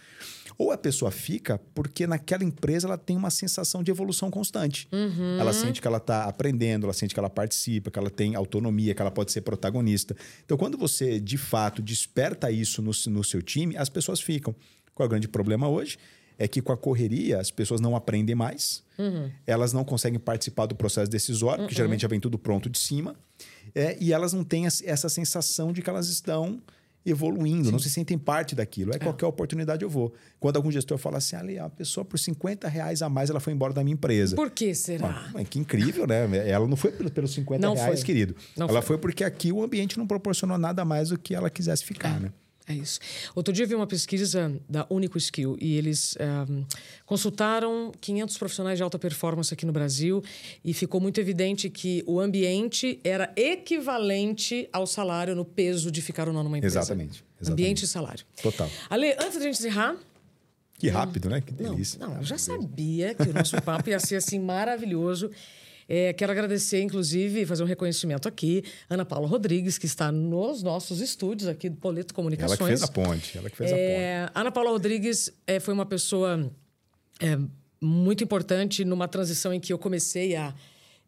Ou 0.58 0.72
a 0.72 0.78
pessoa 0.78 1.12
fica 1.12 1.60
porque 1.74 2.06
naquela 2.06 2.44
empresa 2.44 2.88
ela 2.88 2.98
tem 2.98 3.16
uma 3.16 3.30
sensação 3.30 3.84
de 3.84 3.92
evolução 3.92 4.30
constante. 4.30 4.88
Uhum. 4.92 5.38
Ela 5.40 5.54
sente 5.54 5.82
que 5.82 5.88
ela 5.88 5.98
está 5.98 6.26
aprendendo, 6.26 6.86
ela 6.86 6.94
sente 6.94 7.14
que 7.14 7.20
ela 7.20 7.30
participa, 7.30 7.90
que 7.90 7.98
ela 7.98 8.10
tem 8.10 8.36
autonomia, 8.36 8.94
que 8.94 9.02
ela 9.02 9.12
pode 9.12 9.32
ser 9.32 9.42
protagonista. 9.42 10.16
Então, 10.46 10.58
quando 10.58 10.78
você 10.78 11.20
de 11.20 11.38
fato 11.38 11.82
desperta 11.82 12.52
isso 12.52 12.82
no, 12.82 12.92
no 13.08 13.24
seu 13.24 13.42
time, 13.42 13.78
as 13.78 13.90
pessoas 13.90 14.22
ficam. 14.22 14.56
Qual 14.94 15.06
é 15.06 15.08
o 15.08 15.10
grande 15.10 15.28
problema 15.28 15.68
hoje? 15.68 15.98
É 16.38 16.48
que 16.48 16.62
com 16.62 16.72
a 16.72 16.78
correria 16.78 17.40
as 17.40 17.52
pessoas 17.52 17.80
não 17.82 17.96
aprendem 17.96 18.36
mais, 18.36 18.84
uhum. 18.98 19.30
elas 19.46 19.74
não 19.74 19.84
conseguem 19.84 20.20
participar 20.20 20.66
do 20.66 20.76
processo 20.76 21.10
decisório, 21.10 21.62
uhum. 21.62 21.66
porque 21.66 21.76
geralmente 21.76 22.02
já 22.02 22.08
vem 22.08 22.20
tudo 22.20 22.38
pronto 22.38 22.70
de 22.70 22.80
cima, 22.80 23.16
é, 23.74 23.98
e 24.00 24.12
elas 24.14 24.34
não 24.34 24.44
têm 24.44 24.66
essa 24.66 25.10
sensação 25.10 25.72
de 25.72 25.82
que 25.82 25.90
elas 25.90 26.08
estão 26.08 26.62
evoluindo, 27.06 27.66
Sim. 27.66 27.72
não 27.72 27.80
se 27.80 27.90
sentem 27.90 28.18
parte 28.18 28.56
daquilo. 28.56 28.94
É, 28.94 28.96
é, 28.96 29.00
qualquer 29.00 29.26
oportunidade 29.26 29.84
eu 29.84 29.90
vou. 29.90 30.14
Quando 30.40 30.58
algum 30.58 30.72
gestor 30.72 30.98
fala 30.98 31.18
assim, 31.18 31.36
ali, 31.36 31.58
a 31.58 31.70
pessoa 31.70 32.06
por 32.06 32.20
50 32.20 32.68
reais 32.68 33.02
a 33.02 33.10
mais 33.10 33.30
ela 33.30 33.40
foi 33.40 33.54
embora 33.54 33.74
da 33.74 33.84
minha 33.84 33.94
empresa. 33.94 34.36
Por 34.36 34.52
que 34.52 34.74
será? 34.76 35.32
Ah, 35.34 35.44
que 35.44 35.60
incrível, 35.60 36.06
né? 36.06 36.48
Ela 36.48 36.68
não 36.68 36.78
foi 36.78 36.92
pelos 36.92 37.34
50 37.34 37.66
não 37.66 37.74
reais, 37.74 38.00
foi. 38.00 38.06
querido. 38.06 38.36
Não 38.56 38.68
ela 38.68 38.82
foi. 38.82 38.96
foi 38.96 38.98
porque 39.00 39.24
aqui 39.24 39.52
o 39.52 39.64
ambiente 39.64 39.98
não 39.98 40.06
proporcionou 40.06 40.58
nada 40.58 40.86
mais 40.86 41.10
do 41.10 41.18
que 41.18 41.34
ela 41.34 41.50
quisesse 41.50 41.84
ficar, 41.84 42.18
é. 42.18 42.20
né? 42.20 42.34
É 42.72 42.76
isso. 42.76 43.00
Outro 43.36 43.54
dia 43.54 43.66
eu 43.66 43.68
vi 43.68 43.76
uma 43.76 43.88
pesquisa 43.88 44.54
da 44.70 44.88
Único 44.90 45.18
Skill 45.18 45.58
e 45.60 45.78
eles 45.78 46.16
um, 46.50 46.64
consultaram 47.06 47.92
500 48.00 48.38
profissionais 48.38 48.78
de 48.78 48.84
alta 48.84 48.98
performance 48.98 49.54
aqui 49.54 49.66
no 49.66 49.74
Brasil 49.74 50.24
e 50.64 50.74
ficou 50.74 51.02
muito 51.02 51.20
evidente 51.20 51.70
que 51.70 52.04
o 52.08 52.20
ambiente 52.20 53.00
era 53.04 53.32
equivalente 53.36 54.70
ao 54.72 54.88
salário 54.88 55.36
no 55.36 55.44
peso 55.44 55.92
de 55.92 56.02
ficar 56.02 56.28
ou 56.28 56.34
não 56.34 56.44
numa 56.44 56.58
empresa. 56.58 56.80
Exatamente. 56.80 57.24
exatamente. 57.40 57.52
Ambiente 57.52 57.84
e 57.84 57.88
salário. 57.88 58.26
Total. 58.42 58.70
Ale, 58.90 59.14
antes 59.14 59.38
da 59.38 59.44
gente 59.44 59.60
encerrar. 59.60 59.96
Que 60.80 60.90
rápido, 60.90 61.30
né? 61.30 61.42
Que 61.42 61.54
delícia. 61.54 62.00
Não, 62.00 62.10
não 62.10 62.18
eu 62.18 62.24
já 62.24 62.40
sabia 62.40 63.14
que 63.14 63.30
o 63.30 63.34
nosso 63.34 63.62
papo 63.62 63.90
ia 63.90 64.00
ser 64.00 64.16
assim 64.16 64.40
maravilhoso. 64.40 65.30
É, 65.94 66.14
quero 66.14 66.32
agradecer, 66.32 66.82
inclusive, 66.82 67.46
fazer 67.46 67.64
um 67.64 67.66
reconhecimento 67.66 68.26
aqui, 68.26 68.64
Ana 68.90 69.04
Paula 69.04 69.28
Rodrigues, 69.28 69.78
que 69.78 69.86
está 69.86 70.10
nos 70.10 70.64
nossos 70.64 71.02
estúdios 71.02 71.50
aqui 71.50 71.68
do 71.68 71.76
Poleto 71.76 72.14
Comunicações. 72.14 72.62
Ela 72.62 72.70
que 72.70 72.78
fez 72.78 72.84
a 72.84 72.88
ponte, 72.88 73.38
ela 73.38 73.50
que 73.50 73.58
fez 73.58 73.72
é, 73.74 74.24
a 74.24 74.28
ponte. 74.28 74.40
Ana 74.40 74.52
Paula 74.54 74.70
Rodrigues 74.70 75.30
é, 75.46 75.60
foi 75.60 75.74
uma 75.74 75.86
pessoa 75.86 76.50
é, 77.20 77.38
muito 77.82 78.24
importante 78.24 78.86
numa 78.86 79.06
transição 79.06 79.54
em 79.54 79.60
que 79.60 79.74
eu 79.74 79.78
comecei 79.78 80.34
a 80.34 80.56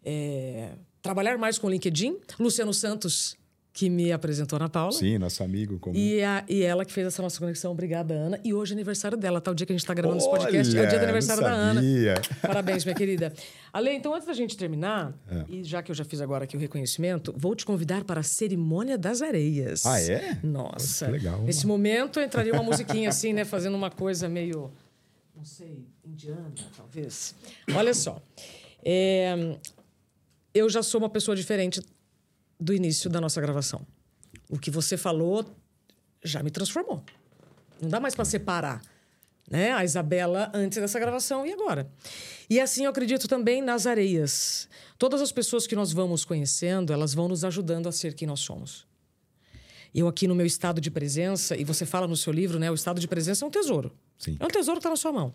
é, 0.04 0.72
trabalhar 1.02 1.38
mais 1.38 1.58
com 1.58 1.68
o 1.68 1.70
LinkedIn. 1.70 2.18
Luciano 2.38 2.74
Santos 2.74 3.38
que 3.74 3.90
me 3.90 4.12
apresentou 4.12 4.58
Ana 4.58 4.70
Paula. 4.70 4.92
Sim, 4.92 5.18
nosso 5.18 5.44
amigo 5.44 5.80
comum. 5.80 5.98
E, 5.98 6.22
a, 6.22 6.46
e 6.48 6.62
ela 6.62 6.86
que 6.86 6.94
fez 6.94 7.08
essa 7.08 7.24
nossa 7.24 7.40
conexão. 7.40 7.72
Obrigada, 7.72 8.14
Ana. 8.14 8.40
E 8.44 8.54
hoje 8.54 8.74
é 8.74 8.76
aniversário 8.76 9.18
dela, 9.18 9.42
tá? 9.42 9.50
O 9.50 9.56
dia 9.56 9.66
que 9.66 9.74
a 9.74 9.76
gente 9.76 9.82
está 9.82 9.96
gravando 9.96 10.20
esse 10.20 10.30
podcast 10.30 10.78
é 10.78 10.84
o 10.84 10.88
dia 10.88 11.00
do 11.00 11.04
aniversário 11.04 11.42
da 11.42 11.52
Ana. 11.52 11.82
Parabéns, 12.40 12.86
minha 12.86 12.96
querida. 12.96 13.34
Ale, 13.74 13.90
então 13.90 14.14
antes 14.14 14.28
da 14.28 14.34
gente 14.34 14.56
terminar, 14.56 15.12
é. 15.28 15.46
e 15.50 15.64
já 15.64 15.82
que 15.82 15.90
eu 15.90 15.96
já 15.96 16.06
fiz 16.06 16.22
agora 16.22 16.44
aqui 16.44 16.56
o 16.56 16.60
reconhecimento, 16.60 17.34
vou 17.36 17.56
te 17.56 17.66
convidar 17.66 18.04
para 18.04 18.20
a 18.20 18.24
cerimônia 18.24 18.96
das 18.96 19.24
areias. 19.24 19.84
Ah, 19.88 20.00
é? 20.00 20.38
Nossa. 20.44 21.08
Que 21.08 21.12
legal. 21.12 21.42
Nesse 21.42 21.66
momento 21.66 22.20
entraria 22.20 22.54
uma 22.54 22.64
musiquinha 22.64 23.10
assim, 23.10 23.34
né? 23.34 23.44
Fazendo 23.44 23.76
uma 23.76 23.90
coisa 23.90 24.30
meio, 24.30 24.72
não 25.36 25.44
sei, 25.44 25.84
indiana, 26.06 26.54
talvez. 26.78 27.34
Olha 27.76 27.96
só. 27.96 28.22
É, 28.86 29.58
eu 30.54 30.70
já 30.70 30.84
sou 30.84 31.02
uma 31.02 31.10
pessoa 31.10 31.36
diferente 31.36 31.82
do 32.64 32.74
início 32.74 33.10
da 33.10 33.20
nossa 33.20 33.42
gravação. 33.42 33.86
O 34.50 34.58
que 34.58 34.72
você 34.72 34.96
falou 34.96 35.46
já 36.24 36.42
me 36.42 36.50
transformou. 36.50 37.04
Não 37.82 37.90
dá 37.90 38.00
mais 38.00 38.16
para 38.16 38.24
separar, 38.24 38.82
né? 39.50 39.74
A 39.74 39.84
Isabela 39.84 40.50
antes 40.54 40.78
dessa 40.78 41.00
gravação 41.00 41.46
e 41.46 41.52
agora. 41.52 41.92
E 42.50 42.60
assim 42.60 42.86
eu 42.86 42.92
acredito 42.92 43.28
também 43.28 43.62
nas 43.62 43.86
areias. 43.86 44.70
Todas 44.98 45.22
as 45.22 45.32
pessoas 45.32 45.68
que 45.68 45.76
nós 45.76 45.92
vamos 45.92 46.24
conhecendo, 46.24 46.94
elas 46.94 47.14
vão 47.14 47.28
nos 47.28 47.44
ajudando 47.44 47.90
a 47.90 47.92
ser 47.92 48.14
quem 48.14 48.28
nós 48.28 48.40
somos. 48.40 48.88
Eu 49.94 50.08
aqui 50.08 50.28
no 50.28 50.36
meu 50.36 50.46
estado 50.46 50.82
de 50.82 50.90
presença, 50.90 51.56
e 51.56 51.64
você 51.64 51.86
fala 51.86 52.08
no 52.08 52.16
seu 52.16 52.34
livro, 52.34 52.58
né? 52.58 52.72
O 52.72 52.74
estado 52.74 53.00
de 53.00 53.08
presença 53.08 53.46
é 53.46 53.48
um 53.48 53.52
tesouro. 53.52 53.92
Sim. 54.18 54.38
É 54.40 54.46
um 54.46 54.50
tesouro 54.50 54.80
que 54.80 54.88
está 54.88 54.90
na 54.90 54.96
sua 54.96 55.12
mão. 55.12 55.32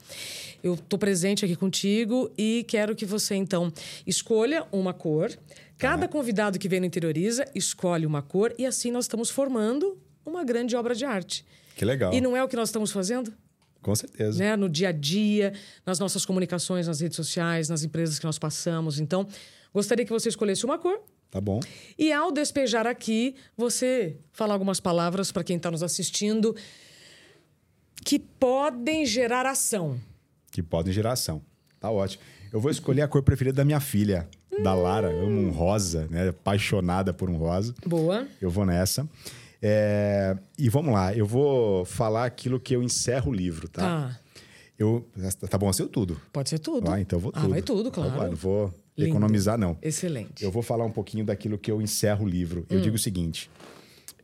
Eu 0.62 0.74
estou 0.74 0.98
presente 0.98 1.44
aqui 1.44 1.54
contigo 1.54 2.30
e 2.36 2.64
quero 2.66 2.96
que 2.96 3.06
você, 3.06 3.34
então, 3.34 3.72
escolha 4.06 4.66
uma 4.72 4.92
cor 4.92 5.30
Cada 5.78 6.06
ah. 6.06 6.08
convidado 6.08 6.58
que 6.58 6.68
vem 6.68 6.80
no 6.80 6.86
Interioriza 6.86 7.46
escolhe 7.54 8.04
uma 8.04 8.20
cor 8.20 8.52
e 8.58 8.66
assim 8.66 8.90
nós 8.90 9.04
estamos 9.04 9.30
formando 9.30 9.96
uma 10.26 10.42
grande 10.42 10.74
obra 10.74 10.94
de 10.94 11.04
arte. 11.04 11.46
Que 11.76 11.84
legal. 11.84 12.12
E 12.12 12.20
não 12.20 12.36
é 12.36 12.42
o 12.42 12.48
que 12.48 12.56
nós 12.56 12.68
estamos 12.68 12.90
fazendo? 12.90 13.32
Com 13.80 13.94
certeza. 13.94 14.36
Né? 14.40 14.56
No 14.56 14.68
dia 14.68 14.88
a 14.88 14.92
dia, 14.92 15.52
nas 15.86 16.00
nossas 16.00 16.26
comunicações, 16.26 16.88
nas 16.88 17.00
redes 17.00 17.14
sociais, 17.14 17.68
nas 17.68 17.84
empresas 17.84 18.18
que 18.18 18.24
nós 18.24 18.38
passamos. 18.38 18.98
Então, 18.98 19.26
gostaria 19.72 20.04
que 20.04 20.10
você 20.10 20.28
escolhesse 20.28 20.64
uma 20.64 20.78
cor. 20.78 21.00
Tá 21.30 21.40
bom. 21.40 21.60
E 21.98 22.12
ao 22.12 22.32
despejar 22.32 22.86
aqui, 22.86 23.34
você 23.56 24.16
falar 24.32 24.54
algumas 24.54 24.80
palavras 24.80 25.30
para 25.30 25.44
quem 25.44 25.56
está 25.56 25.70
nos 25.70 25.82
assistindo 25.82 26.56
que 28.04 28.18
podem 28.18 29.04
gerar 29.04 29.44
ação. 29.44 30.00
Que 30.50 30.62
podem 30.62 30.92
gerar 30.92 31.12
ação. 31.12 31.42
Tá 31.78 31.90
ótimo. 31.90 32.22
Eu 32.52 32.60
vou 32.60 32.70
escolher 32.70 33.02
a 33.02 33.08
cor 33.08 33.22
preferida 33.22 33.56
da 33.56 33.64
minha 33.64 33.80
filha 33.80 34.28
da 34.62 34.74
Lara, 34.74 35.08
amo 35.10 35.40
um 35.40 35.50
rosa, 35.50 36.08
né? 36.10 36.28
Apaixonada 36.28 37.12
por 37.12 37.30
um 37.30 37.36
rosa. 37.36 37.74
Boa. 37.86 38.26
Eu 38.40 38.50
vou 38.50 38.64
nessa. 38.64 39.08
É... 39.62 40.36
E 40.56 40.68
vamos 40.68 40.92
lá, 40.92 41.14
eu 41.14 41.26
vou 41.26 41.84
falar 41.84 42.24
aquilo 42.24 42.58
que 42.58 42.74
eu 42.74 42.82
encerro 42.82 43.30
o 43.30 43.34
livro, 43.34 43.68
tá? 43.68 43.82
Tá. 43.82 44.20
Eu... 44.78 45.04
Tá 45.50 45.58
bom, 45.58 45.72
ser 45.72 45.88
tudo? 45.88 46.20
Pode 46.32 46.48
ser 46.48 46.60
tudo. 46.60 46.88
Ah, 46.88 47.00
então 47.00 47.18
vou 47.18 47.32
tudo. 47.32 47.44
Ah, 47.44 47.48
vai 47.48 47.62
tudo, 47.62 47.90
claro. 47.90 48.10
Então, 48.14 48.28
não 48.28 48.36
vou 48.36 48.72
Lindo. 48.96 49.10
economizar, 49.10 49.58
não. 49.58 49.76
Excelente. 49.82 50.44
Eu 50.44 50.52
vou 50.52 50.62
falar 50.62 50.84
um 50.84 50.92
pouquinho 50.92 51.24
daquilo 51.24 51.58
que 51.58 51.70
eu 51.70 51.82
encerro 51.82 52.24
o 52.24 52.28
livro. 52.28 52.64
Eu 52.70 52.78
hum. 52.78 52.82
digo 52.82 52.94
o 52.96 52.98
seguinte: 52.98 53.50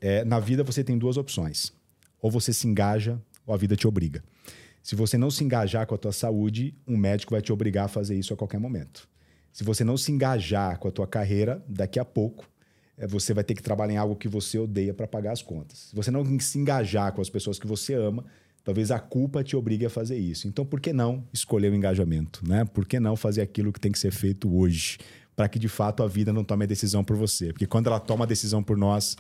é, 0.01 0.25
na 0.25 0.39
vida 0.39 0.63
você 0.63 0.85
tem 0.85 0.97
duas 0.97 1.17
opções. 1.17 1.73
Ou 2.23 2.31
você 2.31 2.53
se 2.53 2.67
engaja, 2.69 3.21
ou 3.45 3.53
a 3.53 3.57
vida 3.57 3.77
te 3.77 3.87
obriga. 3.87 4.23
Se 4.83 4.95
você 4.95 5.19
não 5.19 5.31
se 5.31 5.43
engajar 5.43 5.87
com 5.87 5.95
a 5.95 5.99
tua 5.99 6.13
saúde, 6.13 6.75
um 6.87 6.97
médico 6.97 7.33
vai 7.33 7.43
te 7.43 7.53
obrigar 7.53 7.87
a 7.87 7.89
fazer 7.89 8.15
isso 8.15 8.33
a 8.33 8.37
qualquer 8.37 8.61
momento. 8.61 9.09
Se 9.53 9.65
você 9.65 9.83
não 9.83 9.97
se 9.97 10.13
engajar 10.13 10.79
com 10.79 10.89
a 10.89 10.91
tua 10.91 11.07
carreira, 11.07 11.65
daqui 11.69 11.99
a 11.99 12.05
pouco 12.05 12.47
é, 12.97 13.07
você 13.07 13.35
vai 13.35 13.43
ter 13.43 13.55
que 13.55 13.63
trabalhar 13.63 13.95
em 13.95 13.97
algo 13.97 14.15
que 14.15 14.29
você 14.29 14.59
odeia 14.59 14.93
para 14.93 15.07
pagar 15.07 15.33
as 15.33 15.43
contas. 15.43 15.89
Se 15.91 15.97
você 15.97 16.11
não 16.11 16.39
se 16.39 16.59
engajar 16.59 17.13
com 17.13 17.21
as 17.21 17.31
pessoas 17.31 17.59
que 17.59 17.67
você 17.67 17.95
ama, 17.95 18.25
talvez 18.65 18.91
a 18.91 18.99
culpa 18.99 19.45
te 19.45 19.55
obrigue 19.55 19.85
a 19.85 19.91
fazer 19.91 20.17
isso. 20.17 20.49
Então, 20.49 20.65
por 20.65 20.81
que 20.81 20.93
não 20.93 21.23
escolher 21.33 21.71
o 21.71 21.75
engajamento? 21.75 22.41
Né? 22.49 22.65
Por 22.65 22.87
que 22.87 22.99
não 22.99 23.15
fazer 23.15 23.43
aquilo 23.43 23.73
que 23.73 23.79
tem 23.79 23.93
que 23.93 23.99
ser 23.99 24.11
feito 24.11 24.53
hoje? 24.53 24.99
Para 25.37 25.49
que 25.49 25.59
de 25.59 25.69
fato 25.69 26.03
a 26.03 26.09
vida 26.09 26.33
não 26.33 26.43
tome 26.43 26.65
a 26.65 26.67
decisão 26.67 27.05
por 27.05 27.17
você. 27.17 27.53
Porque 27.53 27.67
quando 27.67 27.89
ela 27.89 28.01
toma 28.01 28.25
a 28.25 28.29
decisão 28.29 28.63
por 28.63 28.77
nós, 28.77 29.17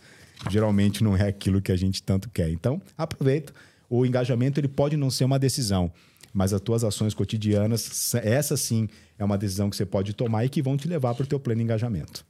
geralmente 0.50 1.04
não 1.04 1.16
é 1.16 1.28
aquilo 1.28 1.60
que 1.60 1.70
a 1.70 1.76
gente 1.76 2.02
tanto 2.02 2.30
quer. 2.30 2.48
Então, 2.50 2.80
aproveita. 2.96 3.52
O 3.90 4.06
engajamento 4.06 4.58
ele 4.58 4.68
pode 4.68 4.96
não 4.96 5.10
ser 5.10 5.24
uma 5.24 5.38
decisão, 5.38 5.92
mas 6.32 6.52
as 6.52 6.60
tuas 6.60 6.82
ações 6.82 7.12
cotidianas, 7.12 8.14
essa 8.14 8.56
sim 8.56 8.88
é 9.18 9.24
uma 9.24 9.36
decisão 9.36 9.68
que 9.68 9.76
você 9.76 9.84
pode 9.84 10.14
tomar 10.14 10.44
e 10.44 10.48
que 10.48 10.62
vão 10.62 10.76
te 10.76 10.88
levar 10.88 11.14
para 11.14 11.24
o 11.24 11.26
teu 11.26 11.38
pleno 11.38 11.60
engajamento. 11.60 12.24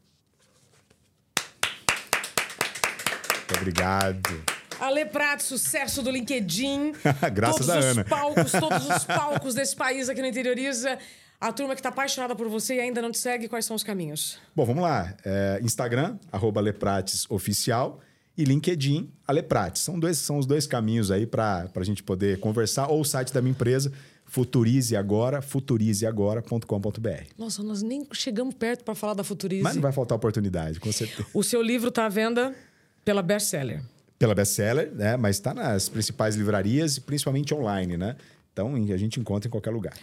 Muito 3.39 3.57
obrigado. 3.57 4.54
Ale 4.85 5.07
Prato, 5.07 5.43
sucesso 5.43 6.03
do 6.03 6.11
LinkedIn. 6.11 6.93
Graças 7.33 7.67
todos 7.67 7.71
a 7.71 7.79
Ana. 7.79 8.03
Os 8.03 8.09
palcos, 8.09 8.53
todos 8.53 8.87
os 8.87 9.05
palcos 9.09 9.55
desse 9.55 9.75
país 9.75 10.11
aqui 10.11 10.21
no 10.21 10.27
Interioriza. 10.27 10.99
A 11.41 11.51
turma 11.53 11.75
que 11.75 11.81
está 11.81 11.89
apaixonada 11.89 12.37
por 12.37 12.49
você 12.49 12.77
e 12.77 12.81
ainda 12.81 13.01
não 13.01 13.11
te 13.11 13.19
segue, 13.19 13.49
quais 13.49 13.65
são 13.65 13.75
os 13.75 13.83
caminhos? 13.83 14.39
Bom, 14.55 14.67
vamos 14.67 14.83
lá. 14.83 15.15
É, 15.25 15.59
Instagram, 15.63 16.19
arroba 16.31 16.61
lepratesOficial 16.61 18.01
e 18.37 18.45
LinkedIn, 18.45 19.11
Aleprates. 19.27 19.81
São, 19.83 19.99
dois, 19.99 20.19
são 20.19 20.39
os 20.39 20.45
dois 20.45 20.67
caminhos 20.67 21.11
aí 21.11 21.27
para 21.27 21.67
a 21.75 21.85
gente 21.85 22.03
poder 22.03 22.39
conversar. 22.39 22.89
Ou 22.89 23.01
o 23.01 23.05
site 23.05 23.33
da 23.33 23.41
minha 23.41 23.53
empresa, 23.53 23.91
Futurize 24.27 24.95
Agora, 24.97 25.41
futurizeagora.com.br. 25.41 27.25
Nossa, 27.39 27.63
nós 27.63 27.83
nem 27.83 28.07
chegamos 28.13 28.55
perto 28.55 28.85
para 28.85 28.95
falar 28.95 29.15
da 29.15 29.25
Futurize. 29.25 29.63
Mas 29.63 29.77
não 29.77 29.83
vai 29.83 29.93
faltar 29.93 30.17
oportunidade, 30.17 30.79
com 30.79 30.93
certeza. 30.93 31.27
O 31.33 31.43
seu 31.43 31.63
livro 31.63 31.89
está 31.89 32.05
à 32.05 32.09
venda 32.11 32.55
pela 33.03 33.23
Bestseller. 33.23 33.83
Pela 34.19 34.35
Bestseller, 34.35 34.93
né? 34.95 35.17
Mas 35.17 35.37
está 35.37 35.53
nas 35.53 35.89
principais 35.89 36.37
livrarias 36.37 36.97
e 36.97 37.01
principalmente 37.01 37.55
online, 37.55 37.97
né? 37.97 38.17
Então 38.53 38.75
a 38.75 38.97
gente 38.97 39.19
encontra 39.19 39.49
em 39.49 39.51
qualquer 39.51 39.71
lugar. 39.71 39.95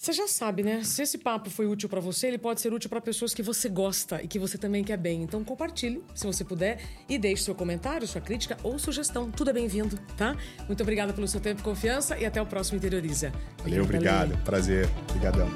Você 0.00 0.14
já 0.14 0.26
sabe, 0.26 0.62
né? 0.62 0.82
Se 0.82 1.02
esse 1.02 1.18
papo 1.18 1.50
foi 1.50 1.66
útil 1.66 1.86
para 1.86 2.00
você, 2.00 2.28
ele 2.28 2.38
pode 2.38 2.62
ser 2.62 2.72
útil 2.72 2.88
para 2.88 3.02
pessoas 3.02 3.34
que 3.34 3.42
você 3.42 3.68
gosta 3.68 4.22
e 4.22 4.26
que 4.26 4.38
você 4.38 4.56
também 4.56 4.82
quer 4.82 4.96
bem. 4.96 5.22
Então 5.22 5.44
compartilhe, 5.44 6.02
se 6.14 6.26
você 6.26 6.42
puder, 6.42 6.80
e 7.06 7.18
deixe 7.18 7.42
seu 7.42 7.54
comentário, 7.54 8.08
sua 8.08 8.22
crítica 8.22 8.56
ou 8.62 8.78
sugestão. 8.78 9.30
Tudo 9.30 9.50
é 9.50 9.52
bem-vindo, 9.52 9.98
tá? 10.16 10.34
Muito 10.66 10.82
obrigada 10.82 11.12
pelo 11.12 11.28
seu 11.28 11.38
tempo 11.38 11.60
e 11.60 11.62
confiança 11.62 12.16
e 12.18 12.24
até 12.24 12.40
o 12.40 12.46
próximo 12.46 12.78
Interioriza. 12.78 13.30
Valeu, 13.62 13.84
obrigado. 13.84 14.38
Prazer. 14.42 14.88
Obrigadão. 15.10 15.50